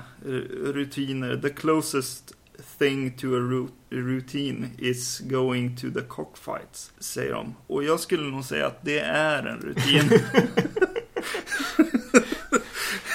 rutiner. 0.64 1.38
The 1.38 1.50
closest 1.50 2.34
thing 2.78 3.12
to 3.12 3.28
a 3.28 3.68
routine 3.90 4.68
is 4.78 5.20
going 5.20 5.78
to 5.78 5.88
the 5.92 6.02
cockfights, 6.02 6.92
säger 7.00 7.34
de. 7.34 7.56
Och 7.68 7.84
jag 7.84 8.00
skulle 8.00 8.24
nog 8.24 8.46
säga 8.46 8.68
att 8.68 8.86
det 8.86 9.00
är 9.00 9.44
en 9.46 9.58
rutin. 9.58 10.10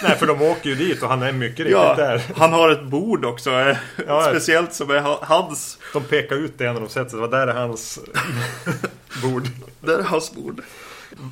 Nej, 0.08 0.18
för 0.18 0.26
de 0.26 0.42
åker 0.42 0.70
ju 0.70 0.74
dit 0.76 1.02
och 1.02 1.08
han 1.08 1.22
är 1.22 1.32
mycket 1.32 1.58
riktigt 1.58 1.72
ja, 1.72 1.94
där. 1.94 2.22
Han 2.36 2.52
har 2.52 2.70
ett 2.70 2.82
bord 2.82 3.24
också. 3.24 3.50
Eh, 3.50 3.76
ja, 4.06 4.26
speciellt 4.28 4.74
som 4.74 4.90
är 4.90 5.00
hans. 5.22 5.78
De 5.92 6.04
pekar 6.04 6.36
ut 6.36 6.58
det 6.58 6.72
när 6.72 6.80
de 6.80 6.88
sätter 6.88 7.10
sig. 7.10 7.20
Vad 7.20 7.30
där 7.30 7.46
är 7.46 7.54
hans 7.54 7.98
bord. 9.22 9.48
Där 9.80 9.98
är 9.98 10.02
hans 10.02 10.34
bord. 10.34 10.62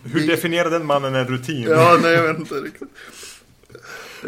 Hur 0.04 0.26
definierar 0.26 0.70
den 0.70 0.86
mannen 0.86 1.14
en 1.14 1.26
rutin? 1.26 1.66
Ja, 1.70 1.98
nej 2.02 2.12
jag 2.12 2.22
vet 2.22 2.38
inte 2.38 2.54
riktigt. 2.54 2.88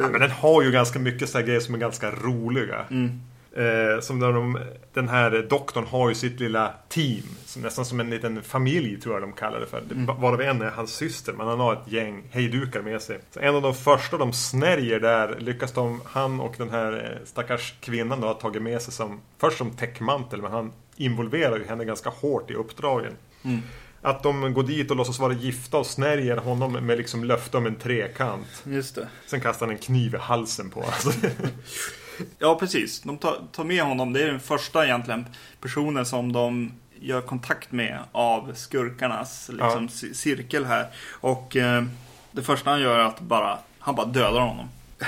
Ja, 0.01 0.09
men 0.09 0.21
den 0.21 0.31
har 0.31 0.63
ju 0.63 0.71
ganska 0.71 0.99
mycket 0.99 1.29
sådana 1.29 1.47
grejer 1.47 1.61
som 1.61 1.75
är 1.75 1.79
ganska 1.79 2.11
roliga. 2.11 2.85
Mm. 2.91 3.21
Eh, 3.57 4.01
som 4.01 4.21
de, 4.21 4.59
den 4.93 5.09
här 5.09 5.47
doktorn 5.51 5.87
har 5.87 6.09
ju 6.09 6.15
sitt 6.15 6.41
lilla 6.41 6.75
team. 6.89 7.23
Som, 7.45 7.63
nästan 7.63 7.85
som 7.85 8.01
en 8.01 8.11
liten 8.11 8.43
familj 8.43 9.01
tror 9.01 9.15
jag 9.15 9.23
de 9.23 9.33
kallar 9.33 9.61
det 9.61 9.67
för. 9.67 9.79
Mm. 9.79 10.07
Varav 10.07 10.41
en 10.41 10.63
är 10.63 10.71
hans 10.71 10.95
syster. 10.95 11.33
Men 11.33 11.47
han 11.47 11.61
har 11.61 11.73
ett 11.73 11.93
gäng 11.93 12.23
hejdukar 12.31 12.83
med 12.83 13.03
sig. 13.03 13.19
Så 13.31 13.41
en 13.41 13.55
av 13.55 13.63
de 13.63 13.75
första 13.75 14.19
de 14.19 14.33
snärjer 14.33 15.01
där 15.01 15.37
lyckas 15.39 15.73
de, 15.73 16.01
han 16.05 16.41
och 16.41 16.55
den 16.59 16.71
här 16.71 16.93
eh, 16.93 17.27
stackars 17.27 17.75
kvinnan 17.81 18.21
då 18.21 18.27
har 18.27 18.35
tagit 18.35 18.63
med 18.63 18.83
sig 18.83 18.93
som 18.93 19.21
först 19.39 19.59
som 19.59 19.71
täckmantel. 19.71 20.43
Men 20.43 20.53
han 20.53 20.73
involverar 20.97 21.57
ju 21.57 21.65
henne 21.65 21.85
ganska 21.85 22.11
hårt 22.11 22.51
i 22.51 22.55
uppdragen. 22.55 23.13
Mm. 23.45 23.63
Att 24.03 24.23
de 24.23 24.55
går 24.55 24.63
dit 24.63 24.91
och 24.91 24.97
låtsas 24.97 25.19
vara 25.19 25.33
gifta 25.33 25.79
och 25.79 25.87
snärjer 25.87 26.37
honom 26.37 26.73
med 26.73 26.99
liksom 26.99 27.25
löfte 27.25 27.57
om 27.57 27.67
en 27.67 27.75
trekant. 27.75 28.63
Just 28.65 28.95
det. 28.95 29.09
Sen 29.27 29.41
kastar 29.41 29.67
han 29.67 29.75
en 29.75 29.83
kniv 29.83 30.15
i 30.15 30.19
halsen 30.19 30.71
på 30.71 30.81
honom. 30.81 31.13
Ja, 32.39 32.59
precis. 32.59 33.01
De 33.01 33.19
tar, 33.19 33.65
med 33.65 33.83
honom. 33.83 34.13
Det 34.13 34.23
är 34.23 34.27
den 34.27 34.41
första 34.41 34.85
egentligen 34.85 35.27
personen 35.61 36.07
som 36.07 36.33
de 36.33 36.73
gör 37.01 37.21
kontakt 37.21 37.73
med 37.73 37.99
av 38.13 38.53
skurkarnas 38.55 39.49
liksom, 39.49 39.89
ja. 40.03 40.15
cirkel 40.15 40.65
här. 40.65 40.87
Och 41.11 41.57
eh, 41.57 41.85
det 42.33 42.43
första 42.43 42.71
han 42.71 42.81
gör 42.81 42.99
är 42.99 43.05
att 43.05 43.21
bara, 43.21 43.59
han 43.79 43.95
bara 43.95 44.07
dödar 44.07 44.41
honom. 44.41 44.69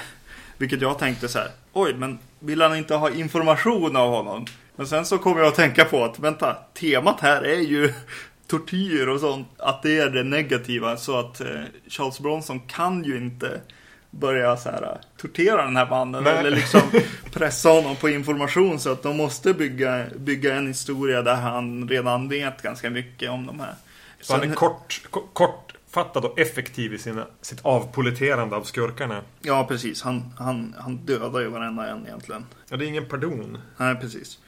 Vilket 0.59 0.81
jag 0.81 0.99
tänkte 0.99 1.29
så 1.29 1.39
här, 1.39 1.51
oj, 1.73 1.95
men 1.95 2.19
vill 2.39 2.63
han 2.63 2.77
inte 2.77 2.95
ha 2.95 3.11
information 3.11 3.97
av 3.97 4.11
honom? 4.11 4.47
Men 4.77 4.87
sen 4.87 5.07
så 5.07 5.19
kommer 5.19 5.41
jag 5.41 5.49
att 5.49 5.55
tänka 5.55 5.85
på 5.85 6.05
att, 6.05 6.19
vänta, 6.19 6.57
temat 6.75 7.21
här 7.21 7.43
är 7.43 7.61
ju 7.61 7.95
tortyr 8.47 9.07
och 9.07 9.21
sånt, 9.21 9.49
att 9.59 9.83
det 9.83 9.99
är 9.99 10.11
det 10.11 10.23
negativa. 10.23 10.97
Så 10.97 11.19
att 11.19 11.41
eh, 11.41 11.63
Charles 11.89 12.21
Bronson 12.21 12.61
kan 12.61 13.05
ju 13.05 13.17
inte 13.17 13.61
börja 14.11 14.57
så 14.57 14.71
här, 14.71 14.99
tortera 15.17 15.65
den 15.65 15.77
här 15.77 15.91
mannen 15.91 16.25
Nej. 16.25 16.39
eller 16.39 16.51
liksom 16.51 16.81
pressa 17.33 17.69
honom 17.69 17.97
på 17.97 18.09
information 18.09 18.81
så 18.81 18.93
att 18.93 19.03
de 19.03 19.17
måste 19.17 19.55
bygga, 19.55 20.07
bygga 20.17 20.55
en 20.55 20.67
historia 20.67 21.23
där 21.23 21.35
han 21.35 21.89
redan 21.89 22.29
vet 22.29 22.63
ganska 22.63 22.91
mycket 22.91 23.31
om 23.31 23.47
de 23.47 23.61
här. 23.61 23.75
Så 24.21 24.33
han 24.33 24.51
är 24.51 24.55
kort, 24.55 25.03
kortfattad 25.33 26.25
och 26.25 26.39
effektiv 26.39 26.95
i 26.95 26.99
sina, 26.99 27.27
sitt 27.41 27.61
avpoliterande 27.63 28.57
av 28.57 28.63
skurkarna. 28.63 29.23
Ja, 29.41 29.67
precis. 29.69 30.03
Han, 30.03 30.35
han, 30.39 30.75
han 30.79 30.97
dödar 30.97 31.41
ju 31.41 31.49
varenda 31.49 31.89
en 31.89 32.07
egentligen. 32.07 32.47
Ja, 32.69 32.77
det 32.77 32.85
är 32.85 32.89
ingen 32.89 33.07
pardon. 33.07 33.59
Nej, 33.77 33.95
precis. 33.95 34.39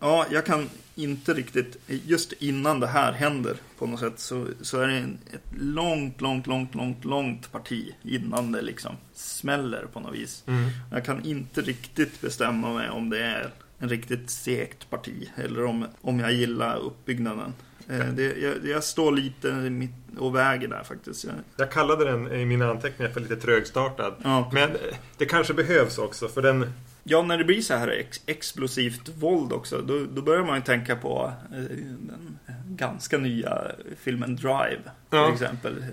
Ja, 0.00 0.26
jag 0.30 0.46
kan 0.46 0.68
inte 0.94 1.34
riktigt, 1.34 1.76
just 1.86 2.32
innan 2.32 2.80
det 2.80 2.86
här 2.86 3.12
händer 3.12 3.56
på 3.78 3.86
något 3.86 4.00
sätt 4.00 4.18
så, 4.20 4.46
så 4.60 4.80
är 4.80 4.86
det 4.86 4.96
en, 4.96 5.18
ett 5.32 5.60
långt, 5.60 6.20
långt, 6.20 6.46
långt, 6.46 6.74
långt, 6.74 7.04
långt 7.04 7.52
parti 7.52 7.94
innan 8.02 8.52
det 8.52 8.62
liksom 8.62 8.96
smäller 9.14 9.86
på 9.92 10.00
något 10.00 10.14
vis. 10.14 10.44
Mm. 10.46 10.70
Jag 10.90 11.04
kan 11.04 11.24
inte 11.24 11.60
riktigt 11.60 12.20
bestämma 12.20 12.72
mig 12.72 12.90
om 12.90 13.10
det 13.10 13.22
är 13.22 13.50
en 13.78 13.88
riktigt 13.88 14.30
segt 14.30 14.90
parti 14.90 15.28
eller 15.36 15.64
om, 15.64 15.86
om 16.00 16.20
jag 16.20 16.32
gillar 16.32 16.76
uppbyggnaden. 16.78 17.52
Eh, 17.88 18.06
det, 18.06 18.36
jag, 18.36 18.54
jag, 18.64 18.84
står 18.84 19.12
lite 19.12 19.52
mitt 19.52 19.90
och 20.18 20.36
väger 20.36 20.68
där 20.68 20.82
faktiskt. 20.82 21.24
Jag, 21.24 21.34
jag 21.56 21.72
kallade 21.72 22.04
den 22.04 22.32
i 22.32 22.44
mina 22.44 22.70
anteckningar 22.70 23.12
för 23.12 23.20
lite 23.20 23.36
trögstartad. 23.36 24.14
Ja. 24.22 24.50
Men 24.52 24.70
det 25.18 25.26
kanske 25.26 25.54
behövs 25.54 25.98
också 25.98 26.28
för 26.28 26.42
den 26.42 26.72
Ja, 27.04 27.22
när 27.22 27.38
det 27.38 27.44
blir 27.44 27.60
så 27.60 27.74
här 27.74 27.88
ex 27.88 28.20
explosivt 28.26 29.08
våld 29.08 29.52
också, 29.52 29.82
då, 29.82 30.06
då 30.06 30.22
börjar 30.22 30.44
man 30.44 30.56
ju 30.56 30.62
tänka 30.62 30.96
på 30.96 31.32
eh, 31.52 31.58
den 31.98 32.38
ganska 32.66 33.18
nya 33.18 33.72
filmen 33.96 34.36
Drive. 34.36 34.80
Ja. 35.10 35.26
Till 35.26 35.34
exempel, 35.34 35.84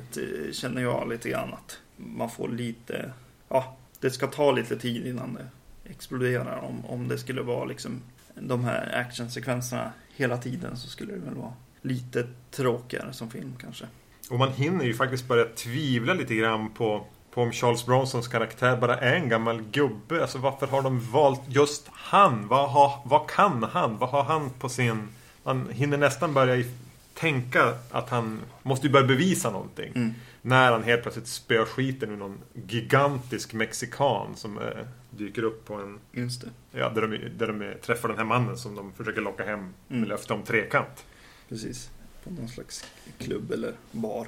känner 0.52 0.82
jag 0.82 1.10
lite 1.10 1.30
grann 1.30 1.54
att 1.54 1.80
man 1.96 2.30
får 2.30 2.50
lite, 2.50 3.12
ja, 3.50 3.78
det 4.00 4.10
ska 4.10 4.28
ta 4.28 4.52
lite 4.52 4.78
tid 4.78 5.08
innan 5.08 5.34
det 5.34 5.48
exploderar. 5.90 6.58
Om, 6.58 6.86
om 6.86 7.08
det 7.08 7.18
skulle 7.18 7.42
vara 7.42 7.66
liksom 7.66 8.02
de 8.36 8.64
här 8.64 8.96
actionsekvenserna 8.96 9.92
hela 10.16 10.38
tiden 10.38 10.78
så 10.78 10.88
skulle 10.88 11.14
det 11.14 11.20
väl 11.20 11.36
vara 11.36 11.54
lite 11.82 12.28
tråkigare 12.52 13.14
som 13.14 13.30
film 13.30 13.54
kanske. 13.62 13.86
Och 14.30 14.40
man 14.40 14.52
hinner 14.52 14.86
ju 14.86 14.94
faktiskt 14.94 15.28
börja 15.28 15.46
tvivla 15.46 16.14
lite 16.14 16.36
grann 16.36 16.74
på, 16.74 17.06
på 17.38 17.44
om 17.44 17.52
Charles 17.52 17.86
Bronsons 17.86 18.28
karaktär 18.28 18.78
bara 18.78 18.98
är 18.98 19.16
en 19.16 19.30
gammal 19.30 19.62
gubbe. 19.62 20.22
Alltså 20.22 20.38
varför 20.38 20.68
har 20.68 20.82
de 20.82 21.12
valt 21.12 21.42
just 21.48 21.88
han? 21.94 22.48
Vad, 22.48 22.70
har, 22.70 23.02
vad 23.06 23.30
kan 23.30 23.64
han? 23.64 23.98
Vad 23.98 24.10
har 24.10 24.24
han 24.24 24.50
på 24.50 24.70
sin... 24.70 25.08
Man 25.44 25.70
hinner 25.70 25.98
nästan 25.98 26.34
börja 26.34 26.66
tänka 27.14 27.74
att 27.92 28.10
han 28.10 28.40
måste 28.64 28.88
ju 28.88 28.94
börja 28.94 29.08
bevisa 29.08 29.50
någonting. 29.52 29.92
Mm. 29.96 30.14
När 30.42 30.72
han 30.72 30.84
helt 30.84 31.02
plötsligt 31.02 31.28
spöar 31.28 31.66
skiten 31.66 32.12
ur 32.12 32.18
någon 32.18 32.38
gigantisk 32.54 33.54
mexikan 33.54 34.36
som 34.36 34.58
eh, 34.58 34.66
dyker 35.10 35.44
upp 35.44 35.66
på 35.66 35.74
en... 35.74 36.00
Just 36.12 36.42
det. 36.42 36.50
Ja, 36.80 36.90
där 36.90 37.02
de, 37.02 37.18
där 37.38 37.48
de 37.48 37.74
träffar 37.82 38.10
den 38.10 38.18
här 38.18 38.26
mannen 38.26 38.58
som 38.58 38.76
de 38.76 38.94
försöker 38.94 39.22
locka 39.22 39.46
hem 39.46 39.74
med 39.88 39.98
Mm. 39.98 40.10
löfte 40.10 40.34
om 40.34 40.44
trekant. 40.44 41.06
Precis. 41.50 41.90
På 42.24 42.30
någon 42.30 42.50
slags 42.50 42.86
klubb 43.18 43.52
eller 43.52 43.74
bar. 43.92 44.28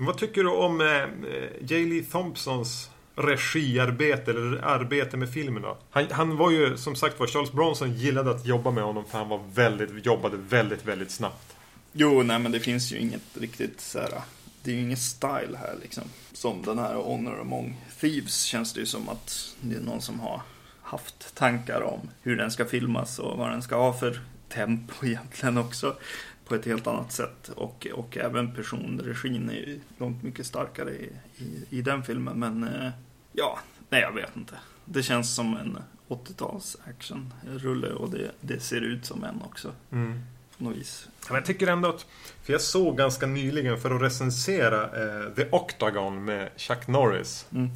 Vad 0.00 0.18
tycker 0.18 0.44
du 0.44 0.50
om 0.50 0.80
eh, 0.80 0.86
eh, 0.86 1.50
J. 1.60 1.84
Lee 1.84 2.02
Thompsons 2.02 2.90
regiarbete 3.16 4.30
eller 4.30 4.64
arbete 4.64 5.16
med 5.16 5.32
filmen 5.32 5.62
då? 5.62 5.78
Han, 5.90 6.06
han 6.10 6.36
var 6.36 6.50
ju 6.50 6.76
som 6.76 6.96
sagt 6.96 7.20
var 7.20 7.26
Charles 7.26 7.52
Bronson 7.52 7.94
gillade 7.94 8.30
att 8.30 8.46
jobba 8.46 8.70
med 8.70 8.84
honom 8.84 9.04
för 9.04 9.18
han 9.18 9.28
var 9.28 9.40
väldigt, 9.54 10.06
jobbade 10.06 10.36
väldigt, 10.36 10.86
väldigt 10.86 11.10
snabbt. 11.10 11.56
Jo, 11.92 12.22
nej 12.22 12.38
men 12.38 12.52
det 12.52 12.60
finns 12.60 12.92
ju 12.92 12.98
inget 12.98 13.22
riktigt 13.34 13.80
så 13.80 13.98
här. 13.98 14.10
Det 14.62 14.70
är 14.70 14.74
ju 14.74 14.80
ingen 14.80 14.96
style 14.96 15.58
här 15.58 15.76
liksom. 15.82 16.04
Som 16.32 16.62
den 16.62 16.78
här 16.78 16.94
Honor 16.94 17.40
Among 17.40 17.76
Thieves 18.00 18.42
känns 18.42 18.72
det 18.72 18.80
ju 18.80 18.86
som 18.86 19.08
att 19.08 19.56
det 19.60 19.76
är 19.76 19.80
någon 19.80 20.02
som 20.02 20.20
har 20.20 20.42
haft 20.82 21.34
tankar 21.34 21.80
om 21.80 22.10
hur 22.22 22.36
den 22.36 22.50
ska 22.50 22.64
filmas 22.64 23.18
och 23.18 23.38
vad 23.38 23.50
den 23.50 23.62
ska 23.62 23.76
ha 23.76 23.92
för 23.92 24.20
tempo 24.48 24.94
egentligen 25.06 25.58
också. 25.58 25.96
På 26.48 26.54
ett 26.54 26.64
helt 26.64 26.86
annat 26.86 27.12
sätt. 27.12 27.48
Och, 27.56 27.86
och 27.94 28.16
även 28.16 28.54
personregin 28.54 29.50
är 29.50 29.54
ju 29.54 29.80
långt 29.98 30.22
mycket 30.22 30.46
starkare 30.46 30.90
i, 30.90 31.10
i, 31.36 31.64
i 31.70 31.82
den 31.82 32.02
filmen. 32.02 32.38
Men 32.38 32.64
eh, 32.64 32.90
ja, 33.32 33.58
nej 33.88 34.00
jag 34.00 34.12
vet 34.12 34.36
inte. 34.36 34.54
Det 34.84 35.02
känns 35.02 35.34
som 35.34 35.56
en 35.56 35.78
80-tals 36.08 36.76
actionrulle 36.84 37.88
och 37.88 38.10
det, 38.10 38.30
det 38.40 38.60
ser 38.60 38.80
ut 38.80 39.06
som 39.06 39.24
en 39.24 39.42
också. 39.42 39.72
Mm. 39.92 40.20
På 40.58 40.64
något 40.64 40.76
vis. 40.76 41.08
Men 41.28 41.34
jag 41.34 41.44
tycker 41.44 41.66
ändå 41.66 41.88
att, 41.88 42.06
för 42.42 42.52
jag 42.52 42.60
såg 42.60 42.96
ganska 42.96 43.26
nyligen 43.26 43.80
för 43.80 43.90
att 43.90 44.02
recensera 44.02 44.82
eh, 44.82 45.32
The 45.34 45.48
Octagon 45.50 46.24
med 46.24 46.50
Chuck 46.56 46.86
Norris. 46.86 47.46
Mm. 47.52 47.70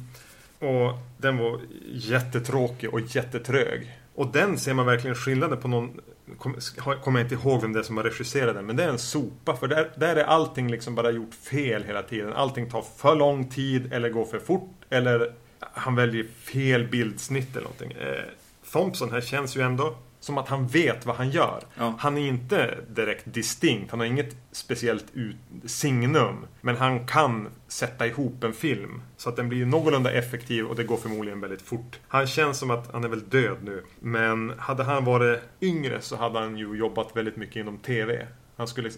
Och 0.59 0.97
den 1.17 1.37
var 1.37 1.59
jättetråkig 1.85 2.93
och 2.93 2.99
jättetrög. 2.99 3.99
Och 4.15 4.27
den 4.31 4.59
ser 4.59 4.73
man 4.73 4.85
verkligen 4.85 5.15
skillnaden 5.15 5.61
på 5.61 5.67
någon 5.67 6.01
kom- 6.37 6.55
Kommer 7.03 7.19
jag 7.19 7.25
inte 7.25 7.35
ihåg 7.35 7.61
vem 7.61 7.73
det 7.73 7.79
är 7.79 7.83
som 7.83 7.97
har 7.97 8.03
regisserat 8.03 8.55
den 8.55 8.65
Men 8.65 8.75
det 8.75 8.83
är 8.83 8.89
en 8.89 8.99
sopa 8.99 9.55
för 9.55 9.67
där, 9.67 9.91
där 9.97 10.15
är 10.15 10.23
allting 10.23 10.71
liksom 10.71 10.95
bara 10.95 11.11
gjort 11.11 11.33
fel 11.33 11.83
hela 11.83 12.01
tiden. 12.03 12.33
Allting 12.33 12.69
tar 12.69 12.81
för 12.97 13.15
lång 13.15 13.49
tid 13.49 13.93
eller 13.93 14.09
går 14.09 14.25
för 14.25 14.39
fort 14.39 14.69
Eller 14.89 15.33
han 15.59 15.95
väljer 15.95 16.23
fel 16.23 16.87
bildsnitt 16.87 17.51
eller 17.51 17.61
någonting. 17.63 17.91
Eh, 17.91 18.23
Thompson 18.71 19.11
här 19.11 19.21
känns 19.21 19.57
ju 19.57 19.61
ändå 19.61 19.95
som 20.23 20.37
att 20.37 20.47
han 20.47 20.67
vet 20.67 21.05
vad 21.05 21.15
han 21.15 21.29
gör. 21.29 21.63
Ja. 21.77 21.95
Han 21.99 22.17
är 22.17 22.27
inte 22.27 22.77
direkt 22.89 23.33
distinkt. 23.33 23.91
Han 23.91 23.99
har 23.99 24.07
inget 24.07 24.35
speciellt 24.51 25.05
ut 25.13 25.35
signum. 25.65 26.45
Men 26.61 26.77
han 26.77 27.07
kan 27.07 27.47
sätta 27.67 28.07
ihop 28.07 28.43
en 28.43 28.53
film. 28.53 29.01
Så 29.17 29.29
att 29.29 29.35
den 29.35 29.49
blir 29.49 29.65
någorlunda 29.65 30.11
effektiv 30.11 30.65
och 30.65 30.75
det 30.75 30.83
går 30.83 30.97
förmodligen 30.97 31.41
väldigt 31.41 31.61
fort. 31.61 31.99
Han 32.07 32.27
känns 32.27 32.57
som 32.57 32.71
att 32.71 32.91
han 32.91 33.03
är 33.03 33.07
väl 33.07 33.29
död 33.29 33.57
nu. 33.63 33.83
Men 33.99 34.53
hade 34.57 34.83
han 34.83 35.05
varit 35.05 35.41
yngre 35.61 36.01
så 36.01 36.15
hade 36.15 36.39
han 36.39 36.57
ju 36.57 36.75
jobbat 36.75 37.15
väldigt 37.15 37.35
mycket 37.35 37.55
inom 37.55 37.77
TV. 37.77 38.27
Han 38.55 38.67
skulle... 38.67 38.91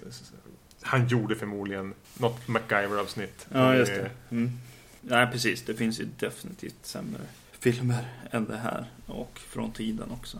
Han 0.81 1.07
gjorde 1.07 1.35
förmodligen 1.35 1.93
något 2.17 2.47
MacGyver-avsnitt. 2.47 3.47
Ja, 3.53 3.75
just 3.75 3.91
det. 3.91 4.09
Mm. 4.31 4.51
Nej, 5.01 5.27
precis. 5.31 5.65
Det 5.65 5.73
finns 5.73 5.99
ju 5.99 6.05
definitivt 6.19 6.85
sämre 6.85 7.21
filmer 7.59 8.07
än 8.31 8.45
det 8.45 8.57
här. 8.57 8.85
Och 9.05 9.39
från 9.39 9.71
tiden 9.71 10.11
också. 10.11 10.39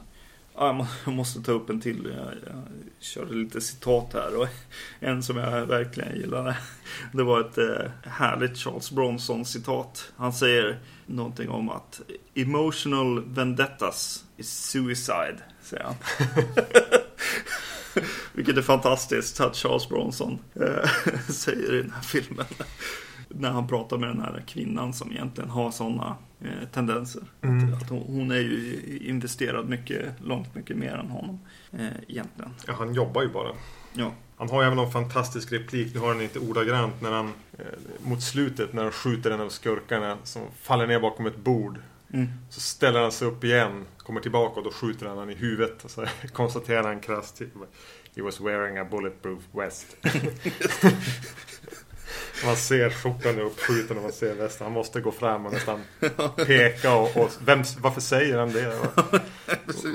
Ja, 0.58 0.88
jag 1.06 1.14
måste 1.14 1.42
ta 1.42 1.52
upp 1.52 1.70
en 1.70 1.82
till. 1.82 2.14
Jag, 2.18 2.34
jag 2.46 2.64
körde 3.00 3.34
lite 3.34 3.62
citat 3.62 4.14
här. 4.14 4.42
Och 4.42 4.48
en 5.00 5.24
som 5.24 5.38
jag 5.38 5.66
verkligen 5.66 6.16
gillade. 6.16 6.58
Det 7.14 7.24
var 7.24 7.40
ett 7.40 7.58
eh, 7.58 7.92
härligt 8.04 8.58
Charles 8.58 8.92
Bronson-citat. 8.92 10.12
Han 10.18 10.34
säger 10.34 10.80
någonting 11.06 11.50
om 11.50 11.70
att 11.70 12.02
Emotional 12.34 13.24
vendettas 13.26 14.26
is 14.38 14.50
suicide, 14.50 15.38
säger 15.62 15.84
han. 15.84 15.96
Vilket 18.34 18.58
är 18.58 18.62
fantastiskt 18.62 19.40
att 19.40 19.56
Charles 19.56 19.90
Bronson 19.90 20.40
eh, 20.54 20.90
säger 21.30 21.74
i 21.74 21.82
den 21.82 21.92
här 21.92 22.02
filmen. 22.02 22.46
När 23.30 23.50
han 23.52 23.68
pratar 23.68 23.98
med 23.98 24.10
den 24.10 24.22
här 24.22 24.44
kvinnan 24.48 24.94
som 24.94 25.12
egentligen 25.12 25.50
har 25.50 25.72
sådana 25.72 26.18
eh, 26.46 26.68
tendenser. 26.74 27.24
Mm. 27.42 27.74
Att, 27.74 27.82
att 27.82 27.90
hon, 27.90 28.04
hon 28.08 28.32
är 28.32 28.40
ju 28.40 28.82
investerad 29.02 29.70
mycket, 29.70 30.22
långt 30.22 30.56
mycket 30.56 30.78
mer 30.78 30.94
än 30.94 31.10
honom 31.10 31.40
eh, 31.72 31.88
egentligen. 32.08 32.52
Ja, 32.68 32.74
han 32.74 32.94
jobbar 32.94 33.22
ju 33.22 33.30
bara. 33.30 33.50
Ja, 33.94 34.14
Han 34.38 34.50
har 34.50 34.62
ju 34.62 34.66
även 34.66 34.78
någon 34.78 34.92
fantastisk 34.92 35.52
replik, 35.52 35.94
nu 35.94 36.00
har 36.00 36.08
han 36.08 36.22
inte 36.22 36.40
ordagrant, 36.40 37.02
när 37.02 37.12
han 37.12 37.34
eh, 37.58 37.66
mot 38.04 38.24
slutet 38.24 38.74
när 38.74 38.84
han 38.84 38.92
skjuter 38.92 39.32
en 39.32 39.42
av 39.42 39.50
skurkarna 39.50 40.18
som 40.24 40.42
faller 40.62 40.88
ner 40.88 41.00
bakom 41.00 41.26
ett 41.26 41.38
bord. 41.38 41.80
mm. 42.14 42.28
Så 42.50 42.60
ställer 42.60 43.02
han 43.02 43.12
sig 43.12 43.28
upp 43.28 43.44
igen, 43.44 43.86
kommer 43.98 44.22
tillbaka 44.22 44.60
och 44.60 44.64
då 44.64 44.72
skjuter 44.72 45.06
han 45.06 45.18
han 45.18 45.30
i 45.30 45.36
huvudet. 45.36 45.84
Och 45.84 45.92
så 45.92 46.06
konstaterar 46.34 46.84
han 46.84 47.00
krasst 47.00 47.42
He 48.16 48.22
was 48.22 48.42
wearing 48.42 48.78
a 48.78 48.86
bulletproof 48.92 49.44
vest. 49.52 49.98
man 52.46 52.56
ser 52.56 52.90
skjortan 52.90 53.36
är 53.38 53.42
uppskjuten 53.42 53.98
och 53.98 54.04
man 54.04 54.12
ser 54.12 54.36
västen. 54.36 54.66
Han 54.66 54.74
måste 54.74 55.02
gå 55.02 55.12
fram 55.12 55.46
och 55.46 55.54
nästan 55.54 55.80
peka 56.36 56.96
och, 56.96 57.18
och 57.18 57.30
vem, 57.46 57.64
varför 57.80 58.02
säger 58.02 58.38
han 58.38 58.52
det? 58.52 58.76
Vad, 59.06 59.22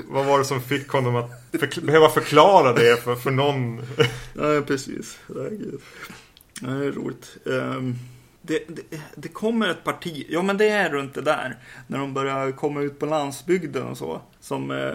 vad 0.07 0.25
var 0.25 0.39
det 0.39 0.45
som 0.45 0.61
fick 0.61 0.89
honom 0.89 1.15
att 1.15 1.31
förkl- 1.51 1.85
behöva 1.85 2.09
förklara 2.09 2.73
det 2.73 3.03
för, 3.03 3.15
för 3.15 3.31
någon? 3.31 3.81
ja 4.33 4.61
precis. 4.67 5.19
Ja, 5.27 5.35
Det 6.61 6.85
är 6.85 6.91
roligt. 6.91 7.37
Ehm, 7.45 7.95
det, 8.41 8.63
det, 8.67 9.01
det 9.15 9.27
kommer 9.27 9.69
ett 9.69 9.83
parti, 9.83 10.25
ja 10.29 10.41
men 10.41 10.57
det 10.57 10.69
är 10.69 10.89
runt 10.89 11.13
det 11.13 11.21
där. 11.21 11.57
När 11.87 11.97
de 11.99 12.13
börjar 12.13 12.51
komma 12.51 12.81
ut 12.81 12.99
på 12.99 13.05
landsbygden 13.05 13.83
och 13.83 13.97
så. 13.97 14.21
Som, 14.39 14.71
eh, 14.71 14.93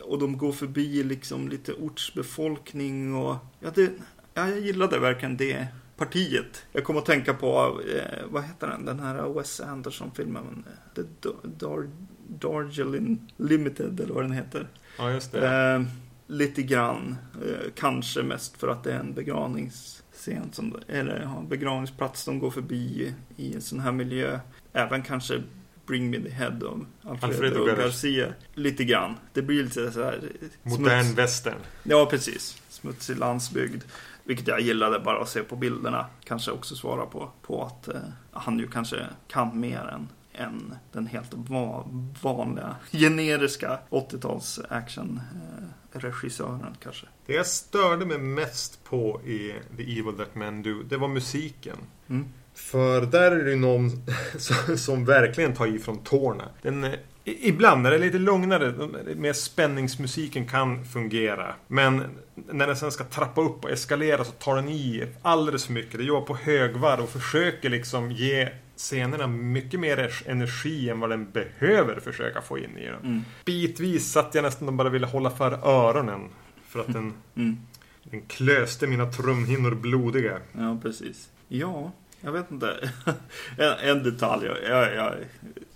och 0.00 0.18
de 0.18 0.38
går 0.38 0.52
förbi 0.52 1.02
liksom 1.02 1.48
lite 1.48 1.72
ortsbefolkning 1.72 3.14
och 3.14 3.36
ja, 3.60 3.70
det, 3.74 3.90
ja, 4.34 4.48
jag 4.48 4.60
gillade 4.60 4.98
verkligen 4.98 5.36
det 5.36 5.66
partiet. 5.96 6.66
Jag 6.72 6.84
kommer 6.84 7.00
att 7.00 7.06
tänka 7.06 7.34
på, 7.34 7.80
eh, 7.96 8.24
vad 8.30 8.42
heter 8.44 8.66
den, 8.66 8.84
den 8.84 9.00
här 9.00 9.28
Wes 9.34 9.60
Anderson-filmen. 9.60 10.64
eh, 10.66 10.94
The 10.94 11.02
Dar- 11.28 11.36
Dar- 11.58 11.90
Darjeeling 12.28 13.32
Limited 13.36 14.00
eller 14.00 14.14
vad 14.14 14.24
den 14.24 14.32
heter. 14.32 14.68
Ja, 14.98 15.10
just 15.10 15.32
det. 15.32 15.48
Eh, 15.74 15.82
lite 16.26 16.62
grann. 16.62 17.16
Eh, 17.46 17.70
kanske 17.74 18.22
mest 18.22 18.56
för 18.56 18.68
att 18.68 18.84
det 18.84 18.92
är 18.92 18.98
en 19.00 19.14
begravningsscen. 19.14 20.52
Som, 20.52 20.76
eller 20.88 21.20
ja, 21.22 21.38
en 21.38 21.48
begravningsplats 21.48 22.24
de 22.24 22.38
går 22.38 22.50
förbi 22.50 23.14
i 23.36 23.54
en 23.54 23.60
sån 23.62 23.80
här 23.80 23.92
miljö. 23.92 24.38
Även 24.72 25.02
kanske 25.02 25.42
Bring 25.86 26.10
Me 26.10 26.20
The 26.20 26.28
Head 26.30 26.62
av 26.64 26.86
Alfredo, 27.02 27.26
Alfredo 27.26 27.64
Garcia. 27.64 28.32
Lite 28.54 28.84
grann. 28.84 29.14
Det 29.32 29.42
blir 29.42 29.62
lite 29.62 29.92
så 29.92 30.02
här 30.04 30.20
eh, 30.40 30.48
Modern 30.70 31.02
smuts. 31.04 31.18
västern. 31.18 31.58
Ja, 31.82 32.06
precis. 32.06 32.62
Smutsig 32.68 33.18
landsbygd. 33.18 33.82
Vilket 34.26 34.48
jag 34.48 34.60
gillade 34.60 34.98
bara 34.98 35.22
att 35.22 35.28
se 35.28 35.42
på 35.42 35.56
bilderna. 35.56 36.06
Kanske 36.24 36.50
också 36.50 36.74
svara 36.74 37.06
på, 37.06 37.30
på 37.42 37.64
att 37.64 37.88
eh, 37.88 38.00
han 38.32 38.58
ju 38.58 38.68
kanske 38.68 39.06
kan 39.28 39.60
mer 39.60 39.90
än, 39.94 40.08
än 40.32 40.74
den 40.92 41.06
helt 41.06 41.34
va 41.34 41.86
vanliga, 42.22 42.76
generiska 42.92 43.78
80-tals 43.90 44.60
action 44.68 45.20
eh, 45.34 46.00
regissören 46.00 46.76
kanske. 46.82 47.06
Det 47.26 47.32
jag 47.32 47.46
störde 47.46 48.06
mig 48.06 48.18
mest 48.18 48.84
på 48.84 49.20
i 49.24 49.54
The 49.76 49.82
Evil 49.82 50.14
That 50.18 50.34
Men 50.34 50.62
Do, 50.62 50.82
det 50.82 50.96
var 50.96 51.08
musiken. 51.08 51.76
Mm. 52.08 52.28
För 52.54 53.06
där 53.06 53.30
är 53.32 53.44
det 53.44 53.50
ju 53.50 53.56
någon 53.56 53.90
som, 54.76 55.04
verkligen 55.04 55.54
tar 55.54 55.66
i 55.66 55.78
från 55.78 55.98
tårna. 55.98 56.44
Den, 56.62 56.84
eh, 56.84 56.92
ibland 57.26 57.82
när 57.82 57.90
det 57.90 57.96
är 57.96 58.00
lite 58.00 58.18
lugnare, 58.18 58.72
med 59.14 59.36
spänningsmusiken 59.36 60.46
kan 60.46 60.84
fungera. 60.84 61.54
Men 61.66 62.02
när 62.34 62.66
den 62.66 62.76
sen 62.76 62.92
ska 62.92 63.04
trappa 63.04 63.40
upp 63.40 63.64
och 63.64 63.70
eskalera 63.70 64.24
så 64.24 64.32
tar 64.32 64.56
den 64.56 64.68
i 64.68 65.06
alldeles 65.22 65.66
för 65.66 65.72
mycket. 65.72 65.98
Det 65.98 66.04
jobbar 66.04 66.26
på 66.26 66.36
högvarv 66.36 67.00
och 67.00 67.08
försöker 67.10 67.70
liksom 67.70 68.12
ge 68.12 68.48
scenerna 68.76 69.26
mycket 69.26 69.80
mer 69.80 70.22
energi 70.26 70.88
än 70.90 71.00
vad 71.00 71.10
den 71.10 71.30
behöver 71.30 72.00
försöka 72.00 72.42
få 72.42 72.58
in 72.58 72.78
i 72.78 72.86
dem. 72.86 73.00
Mm. 73.02 73.22
Bitvis 73.44 74.12
satt 74.12 74.34
jag 74.34 74.42
nästan 74.42 74.76
bara 74.76 74.88
ville 74.88 75.06
hålla 75.06 75.30
för 75.30 75.52
öronen. 75.68 76.28
För 76.68 76.80
att 76.80 76.92
den, 76.92 77.12
Mm. 77.36 77.56
den 78.04 78.22
klöste 78.22 78.86
mina 78.86 79.12
trumhinnor 79.12 79.74
blodiga. 79.74 80.38
Ja, 80.52 80.78
precis. 80.82 81.28
Ja, 81.48 81.92
jag 82.20 82.32
vet 82.32 82.50
inte. 82.50 82.90
en, 83.58 83.72
en 83.90 84.02
detalj. 84.02 84.46
Jag, 84.68 84.94
jag 84.94 85.14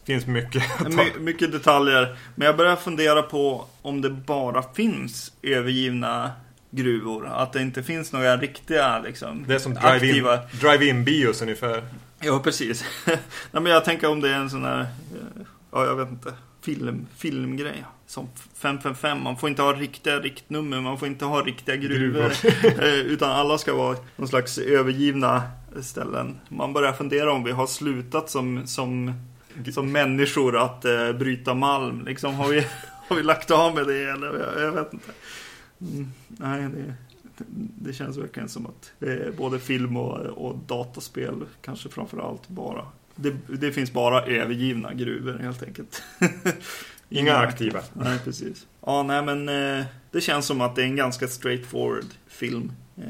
finns 0.06 0.26
mycket. 0.26 0.62
My, 0.88 1.12
mycket 1.20 1.52
detaljer. 1.52 2.16
Men 2.34 2.46
jag 2.46 2.56
börjar 2.56 2.76
fundera 2.76 3.22
på 3.22 3.66
om 3.82 4.00
det 4.00 4.10
bara 4.10 4.62
finns 4.62 5.32
övergivna 5.42 6.30
gruvor. 6.70 7.26
Att 7.26 7.52
det 7.52 7.62
inte 7.62 7.82
finns 7.82 8.12
några 8.12 8.36
riktiga 8.36 8.98
liksom, 8.98 9.44
Det 9.48 9.54
är 9.54 9.58
som 9.58 9.74
drive-in 9.74 10.24
drive 10.60 10.94
bios 10.94 11.42
ungefär. 11.42 11.82
Ja, 12.20 12.40
precis. 12.44 12.84
Nej, 13.06 13.18
men 13.62 13.66
jag 13.66 13.84
tänker 13.84 14.08
om 14.10 14.20
det 14.20 14.30
är 14.30 14.34
en 14.34 14.50
sån 14.50 14.64
här, 14.64 14.80
eh, 14.80 15.42
ja 15.70 15.84
jag 15.84 15.96
vet 15.96 16.08
inte, 16.08 16.32
film, 16.62 17.06
filmgrej. 17.16 17.84
Som 18.06 18.28
555, 18.54 19.22
man 19.22 19.36
får 19.36 19.48
inte 19.48 19.62
ha 19.62 19.72
riktiga 19.72 20.20
riktnummer, 20.20 20.80
man 20.80 20.98
får 20.98 21.08
inte 21.08 21.24
ha 21.24 21.42
riktiga 21.42 21.76
gruvor. 21.76 22.32
Eh, 22.82 22.94
Utan 22.94 23.30
alla 23.30 23.58
ska 23.58 23.74
vara 23.74 23.96
någon 24.16 24.28
slags 24.28 24.58
övergivna 24.58 25.42
ställen. 25.82 26.40
Man 26.48 26.72
börjar 26.72 26.92
fundera 26.92 27.32
om 27.32 27.44
vi 27.44 27.52
har 27.52 27.66
slutat 27.66 28.30
som, 28.30 28.66
som, 28.66 29.14
som 29.72 29.92
människor 29.92 30.56
att 30.56 30.84
eh, 30.84 31.12
bryta 31.12 31.54
malm. 31.54 32.04
Liksom, 32.04 32.34
har, 32.34 32.48
vi, 32.48 32.66
har 33.08 33.16
vi 33.16 33.22
lagt 33.22 33.50
av 33.50 33.74
med 33.74 33.86
det 33.86 34.10
eller? 34.10 34.26
Jag, 34.26 34.62
jag 34.62 34.72
vet 34.72 34.92
inte. 34.92 35.10
Mm, 35.80 36.12
nej, 36.28 36.62
det, 36.62 36.94
det 37.80 37.92
känns 37.92 38.16
verkligen 38.16 38.48
som 38.48 38.66
att 38.66 38.92
är 39.00 39.32
både 39.36 39.58
film 39.58 39.96
och, 39.96 40.18
och 40.18 40.58
dataspel 40.66 41.34
kanske 41.62 41.88
framförallt 41.88 42.48
bara. 42.48 42.86
Det, 43.16 43.36
det 43.46 43.72
finns 43.72 43.92
bara 43.92 44.22
övergivna 44.22 44.94
gruvor 44.94 45.38
helt 45.38 45.62
enkelt. 45.62 46.02
Inga 47.08 47.36
aktiva. 47.36 47.80
Nej, 47.92 48.18
precis. 48.24 48.66
Ja, 48.86 49.02
nej 49.02 49.22
men 49.22 49.48
eh, 49.48 49.84
det 50.10 50.20
känns 50.20 50.46
som 50.46 50.60
att 50.60 50.76
det 50.76 50.82
är 50.82 50.86
en 50.86 50.96
ganska 50.96 51.28
straightforward 51.28 52.06
film. 52.28 52.72
Eh, 52.96 53.04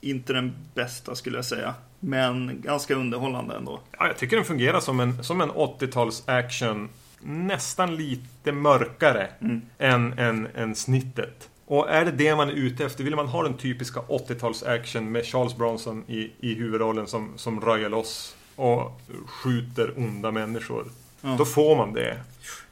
inte 0.00 0.32
den 0.32 0.52
bästa 0.74 1.14
skulle 1.14 1.38
jag 1.38 1.44
säga. 1.44 1.74
Men 2.04 2.60
ganska 2.62 2.94
underhållande 2.94 3.54
ändå. 3.56 3.80
Ja, 3.98 4.06
jag 4.06 4.16
tycker 4.16 4.36
den 4.36 4.44
fungerar 4.44 4.80
som 4.80 5.00
en, 5.00 5.24
som 5.24 5.40
en 5.40 5.50
80-tals 5.50 6.22
action. 6.28 6.88
Nästan 7.20 7.96
lite 7.96 8.52
mörkare 8.52 9.28
Mm. 9.40 9.60
än, 9.78 10.18
än, 10.18 10.48
än 10.54 10.74
snittet. 10.74 11.48
Och 11.66 11.90
är 11.90 12.04
det 12.04 12.10
det 12.10 12.36
man 12.36 12.48
är 12.48 12.52
ute 12.52 12.84
efter, 12.84 13.04
vill 13.04 13.16
man 13.16 13.26
ha 13.28 13.42
den 13.42 13.54
typiska 13.54 14.00
80-tals 14.00 14.62
action 14.62 15.12
med 15.12 15.24
Charles 15.26 15.56
Bronson 15.56 16.04
i, 16.08 16.30
i 16.40 16.54
huvudrollen 16.54 17.06
som, 17.06 17.32
som 17.36 17.60
röjer 17.60 17.88
loss 17.88 18.36
och 18.56 19.00
skjuter 19.26 19.92
onda 19.98 20.30
människor. 20.30 20.84
Ja. 21.20 21.34
Då 21.38 21.44
får 21.44 21.76
man 21.76 21.92
det. 21.92 22.16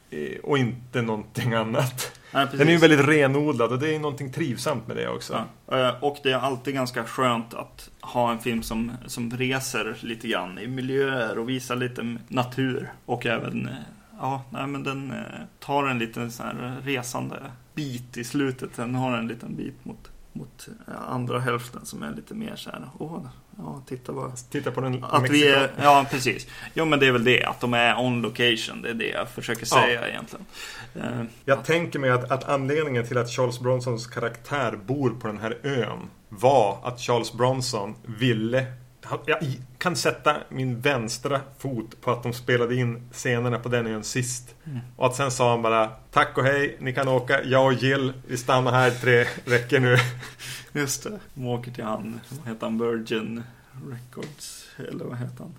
Eh, 0.09 0.39
Och 0.43 0.57
inte 0.57 1.01
någonting 1.01 1.53
annat. 1.53 2.19
Nej. 2.33 2.47
Den 2.51 2.67
är 2.67 2.71
ju 2.71 2.77
väldigt 2.77 3.07
renodlad 3.07 3.71
och 3.71 3.79
det 3.79 3.95
är 3.95 3.99
någonting 3.99 4.31
trivsamt 4.31 4.87
med 4.87 4.97
det 4.97 5.07
också. 5.07 5.45
Ja, 5.67 5.87
eh, 5.87 6.03
och 6.03 6.17
det 6.23 6.31
är 6.31 6.37
alltid 6.37 6.73
ganska 6.73 7.03
skönt 7.03 7.53
att 7.53 7.89
ha 8.01 8.31
en 8.31 8.39
film 8.39 8.63
som, 8.63 8.91
som 9.05 9.31
reser 9.31 9.97
lite 9.99 10.27
grann 10.27 10.59
i 10.59 10.67
miljöer 10.67 11.37
och 11.37 11.49
visar 11.49 11.75
lite 11.75 12.17
natur. 12.27 12.91
Och 13.05 13.25
även, 13.25 13.67
eh, 13.67 13.75
ja, 14.19 14.43
nej 14.49 14.67
men 14.67 14.83
den 14.83 15.11
eh, 15.11 15.17
tar 15.59 15.87
en 15.87 15.99
liten 15.99 16.31
sån 16.31 16.45
här 16.45 16.77
resande 16.83 17.35
bit 17.73 18.17
i 18.17 18.23
slutet. 18.23 18.75
Den 18.75 18.95
har 18.95 19.17
en 19.17 19.27
liten 19.27 19.55
bit 19.55 19.85
mot, 19.85 20.11
mot 20.33 20.67
eh, 20.87 20.93
andra 21.11 21.39
hälften 21.39 21.85
som 21.85 22.03
är 22.03 22.11
lite 22.15 22.33
mer 22.33 22.55
så 22.55 22.69
här, 22.69 22.89
åh, 22.99 23.25
ja, 23.57 23.81
titta 23.87 24.11
vad... 24.11 24.49
Titta 24.49 24.71
på 24.71 24.81
den 24.81 25.03
Att 25.03 25.29
vi 25.29 25.47
är, 25.47 25.71
ja 25.81 26.05
precis. 26.11 26.47
Jo 26.73 26.85
men 26.85 26.99
det 26.99 27.07
är 27.07 27.11
väl 27.11 27.23
det, 27.23 27.43
att 27.45 27.59
de 27.59 27.73
är 27.73 27.99
on 27.99 28.21
location. 28.21 28.81
Det 28.81 28.89
är 28.89 28.93
det 28.93 29.07
jag 29.09 29.29
försöker 29.29 29.65
säga 29.65 30.07
egentligen. 30.09 30.45
Eh, 30.95 31.23
Jag 31.45 31.65
tänker 31.65 31.99
mig 31.99 32.09
att, 32.09 32.31
att 32.31 32.43
anledningen 32.43 33.07
till 33.07 33.17
att 33.17 33.29
Charles 33.29 33.59
Bronsons 33.59 34.07
karaktär 34.07 34.79
bor 34.85 35.09
på 35.09 35.27
den 35.27 35.37
här 35.39 35.57
ön 35.63 35.99
var 36.29 36.77
att 36.83 36.99
Charles 36.99 37.33
Bronson 37.33 37.95
ville 38.05 38.65
jag 39.25 39.37
kan 39.77 39.95
sätta 39.95 40.37
min 40.49 40.79
vänstra 40.79 41.41
fot 41.57 42.01
på 42.01 42.11
att 42.11 42.23
de 42.23 42.33
spelade 42.33 42.75
in 42.75 43.09
scenerna 43.11 43.59
på 43.59 43.69
den 43.69 43.87
ön 43.87 44.03
sist. 44.03 44.55
Och 44.95 45.05
att 45.05 45.15
sen 45.15 45.31
sa 45.31 45.49
han 45.49 45.61
bara 45.61 45.87
Tack 46.11 46.37
och 46.37 46.43
hej, 46.43 46.77
ni 46.79 46.93
kan 46.93 47.07
åka. 47.07 47.43
Jag 47.43 47.65
och 47.65 47.73
Jill, 47.73 48.13
vi 48.27 48.37
stannar 48.37 48.71
här 48.71 48.91
tre 48.91 49.25
veckor 49.45 49.79
nu. 49.79 49.97
Just 50.81 51.03
det. 51.03 51.19
De 51.33 51.47
åker 51.47 51.71
till 51.71 51.83
han, 51.83 52.19
vad 52.29 52.47
heter 52.53 52.67
han, 52.67 52.79
Virgin 52.79 53.43
Records, 53.89 54.65
eller 54.77 55.05
vad 55.05 55.17
heter 55.17 55.37
han? 55.43 55.53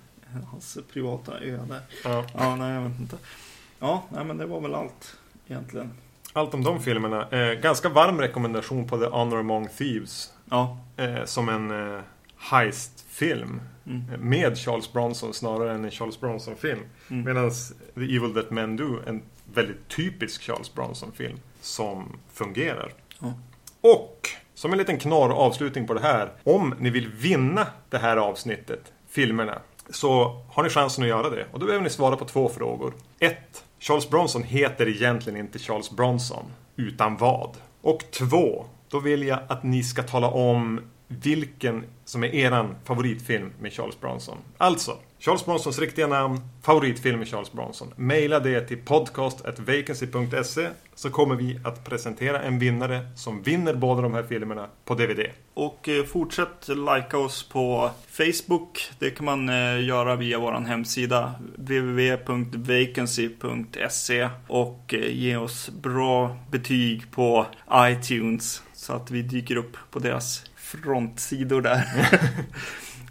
Hans 0.50 0.78
privata 0.92 1.38
ö 1.38 1.58
där. 1.68 1.80
Ja. 2.04 2.24
Ja, 2.34 2.56
nej 2.56 2.74
jag 2.74 2.82
vet 2.82 3.00
inte. 3.00 3.16
Ja, 3.78 4.04
nej 4.08 4.24
men 4.24 4.38
det 4.38 4.46
var 4.46 4.60
väl 4.60 4.74
allt 4.74 5.16
egentligen. 5.48 5.90
Allt 6.32 6.54
om 6.54 6.64
de 6.64 6.82
filmerna. 6.82 7.28
Eh, 7.28 7.52
ganska 7.52 7.88
varm 7.88 8.20
rekommendation 8.20 8.88
på 8.88 8.98
The 8.98 9.06
Honor 9.06 9.38
Among 9.40 9.68
Thieves. 9.68 10.32
Ja, 10.50 10.78
Eh, 10.96 11.24
som 11.24 11.48
en 11.48 11.94
eh, 11.94 12.00
heistfilm. 12.50 13.60
mm. 13.86 14.02
Med 14.18 14.58
Charles 14.58 14.92
Bronson 14.92 15.34
snarare 15.34 15.74
än 15.74 15.84
en 15.84 15.90
Charles 15.90 16.20
Bronson-film. 16.20 16.80
Mm. 17.10 17.24
Medan 17.24 17.50
The 17.94 18.16
Evil 18.16 18.34
That 18.34 18.50
Men 18.50 18.76
Do, 18.76 18.98
en 19.06 19.22
väldigt 19.54 19.88
typisk 19.88 20.42
Charles 20.42 20.74
Bronson-film 20.74 21.38
som 21.60 22.16
fungerar. 22.32 22.92
Ja. 23.18 23.32
Och 23.80 24.28
som 24.54 24.72
en 24.72 24.78
liten 24.78 24.98
knorr 24.98 25.30
avslutning 25.30 25.86
på 25.86 25.94
det 25.94 26.00
här. 26.00 26.32
Om 26.44 26.74
ni 26.78 26.90
vill 26.90 27.08
vinna 27.08 27.66
det 27.90 27.98
här 27.98 28.16
avsnittet, 28.16 28.92
filmerna, 29.08 29.58
så 29.90 30.42
har 30.48 30.62
ni 30.62 30.68
chansen 30.68 31.04
att 31.04 31.08
göra 31.08 31.30
det. 31.30 31.46
Och 31.52 31.58
då 31.58 31.66
behöver 31.66 31.84
ni 31.84 31.90
svara 31.90 32.16
på 32.16 32.24
två 32.24 32.48
frågor. 32.48 32.94
1. 33.18 33.64
Charles 33.78 34.10
Bronson 34.10 34.42
heter 34.42 34.88
egentligen 34.88 35.40
inte 35.40 35.58
Charles 35.58 35.90
Bronson, 35.90 36.44
utan 36.76 37.16
vad? 37.16 37.56
Och 37.80 38.04
2. 38.10 38.66
Då 38.88 39.00
vill 39.00 39.22
jag 39.22 39.38
att 39.48 39.62
ni 39.62 39.82
ska 39.82 40.02
tala 40.02 40.28
om 40.28 40.80
vilken 41.08 41.84
som 42.04 42.24
är 42.24 42.34
eran 42.34 42.74
favoritfilm 42.84 43.52
med 43.60 43.72
Charles 43.72 44.00
Bronson. 44.00 44.38
Alltså, 44.58 44.98
Charles 45.24 45.44
Bronsons 45.44 45.78
riktiga 45.78 46.06
namn, 46.06 46.40
favoritfilm 46.62 47.18
med 47.18 47.28
Charles 47.28 47.52
Bronson. 47.52 47.92
Maila 47.96 48.40
det 48.40 48.60
till 48.60 48.78
podcast.vacancy.se 48.78 50.68
så 50.94 51.10
kommer 51.10 51.34
vi 51.34 51.60
att 51.64 51.84
presentera 51.84 52.42
en 52.42 52.58
vinnare 52.58 53.08
som 53.16 53.42
vinner 53.42 53.74
båda 53.74 54.02
de 54.02 54.14
här 54.14 54.22
filmerna 54.22 54.68
på 54.84 54.94
DVD. 54.94 55.20
Och 55.54 55.88
eh, 55.88 56.04
fortsätt 56.04 56.68
likea 56.68 57.18
oss 57.18 57.48
på 57.48 57.90
Facebook. 58.08 58.90
Det 58.98 59.10
kan 59.10 59.24
man 59.24 59.48
eh, 59.48 59.84
göra 59.84 60.16
via 60.16 60.38
vår 60.38 60.52
hemsida 60.52 61.34
www.vacancy.se 61.56 64.28
och 64.48 64.94
eh, 64.94 65.16
ge 65.16 65.36
oss 65.36 65.70
bra 65.82 66.36
betyg 66.50 67.10
på 67.10 67.46
iTunes 67.74 68.62
så 68.72 68.92
att 68.92 69.10
vi 69.10 69.22
dyker 69.22 69.56
upp 69.56 69.76
på 69.90 69.98
deras 69.98 70.44
frontsidor 70.82 71.60
där. 71.60 71.84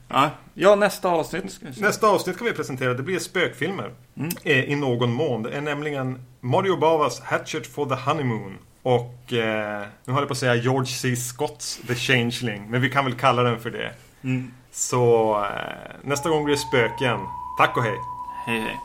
ja, 0.08 0.30
ja, 0.54 0.76
nästa 0.76 1.10
avsnitt. 1.10 1.60
Nästa 1.78 2.08
avsnitt 2.08 2.38
kan 2.38 2.48
vi 2.48 2.54
presentera, 2.54 2.94
det 2.94 3.04
blir 3.04 3.20
spökfilmer. 3.20 3.92
Mm. 4.18 4.30
Eh, 4.44 4.64
I 4.64 4.76
någon 4.76 5.14
mån. 5.14 5.44
Det 5.44 5.52
är 5.52 5.62
nämligen 5.62 6.26
Mario 6.40 6.78
Bavas 6.78 7.20
Hatchet 7.20 7.68
for 7.68 7.86
the 7.86 7.96
Honeymoon. 7.96 8.58
Och 8.84 9.34
eh, 9.34 9.86
nu 10.06 10.14
håller 10.14 10.22
jag 10.22 10.28
på 10.28 10.32
att 10.32 10.38
säga 10.38 10.56
George 10.56 10.86
C. 10.86 11.16
Scotts 11.16 11.80
The 11.88 11.96
Changeling. 11.96 12.70
Men 12.70 12.82
vi 12.82 12.90
kan 12.90 13.06
väl 13.06 13.14
kalla 13.14 13.44
den 13.44 13.60
för 13.60 13.70
det. 13.70 13.92
Mm. 14.24 14.52
Så 14.72 15.34
eh, 15.44 15.96
nästa 16.02 16.30
gång 16.30 16.44
blir 16.44 16.56
det 16.56 16.62
spöken. 16.62 17.20
Tack 17.58 17.78
och 17.78 17.84
hej! 17.84 17.98
Hej 18.46 18.60
hej. 18.60 18.80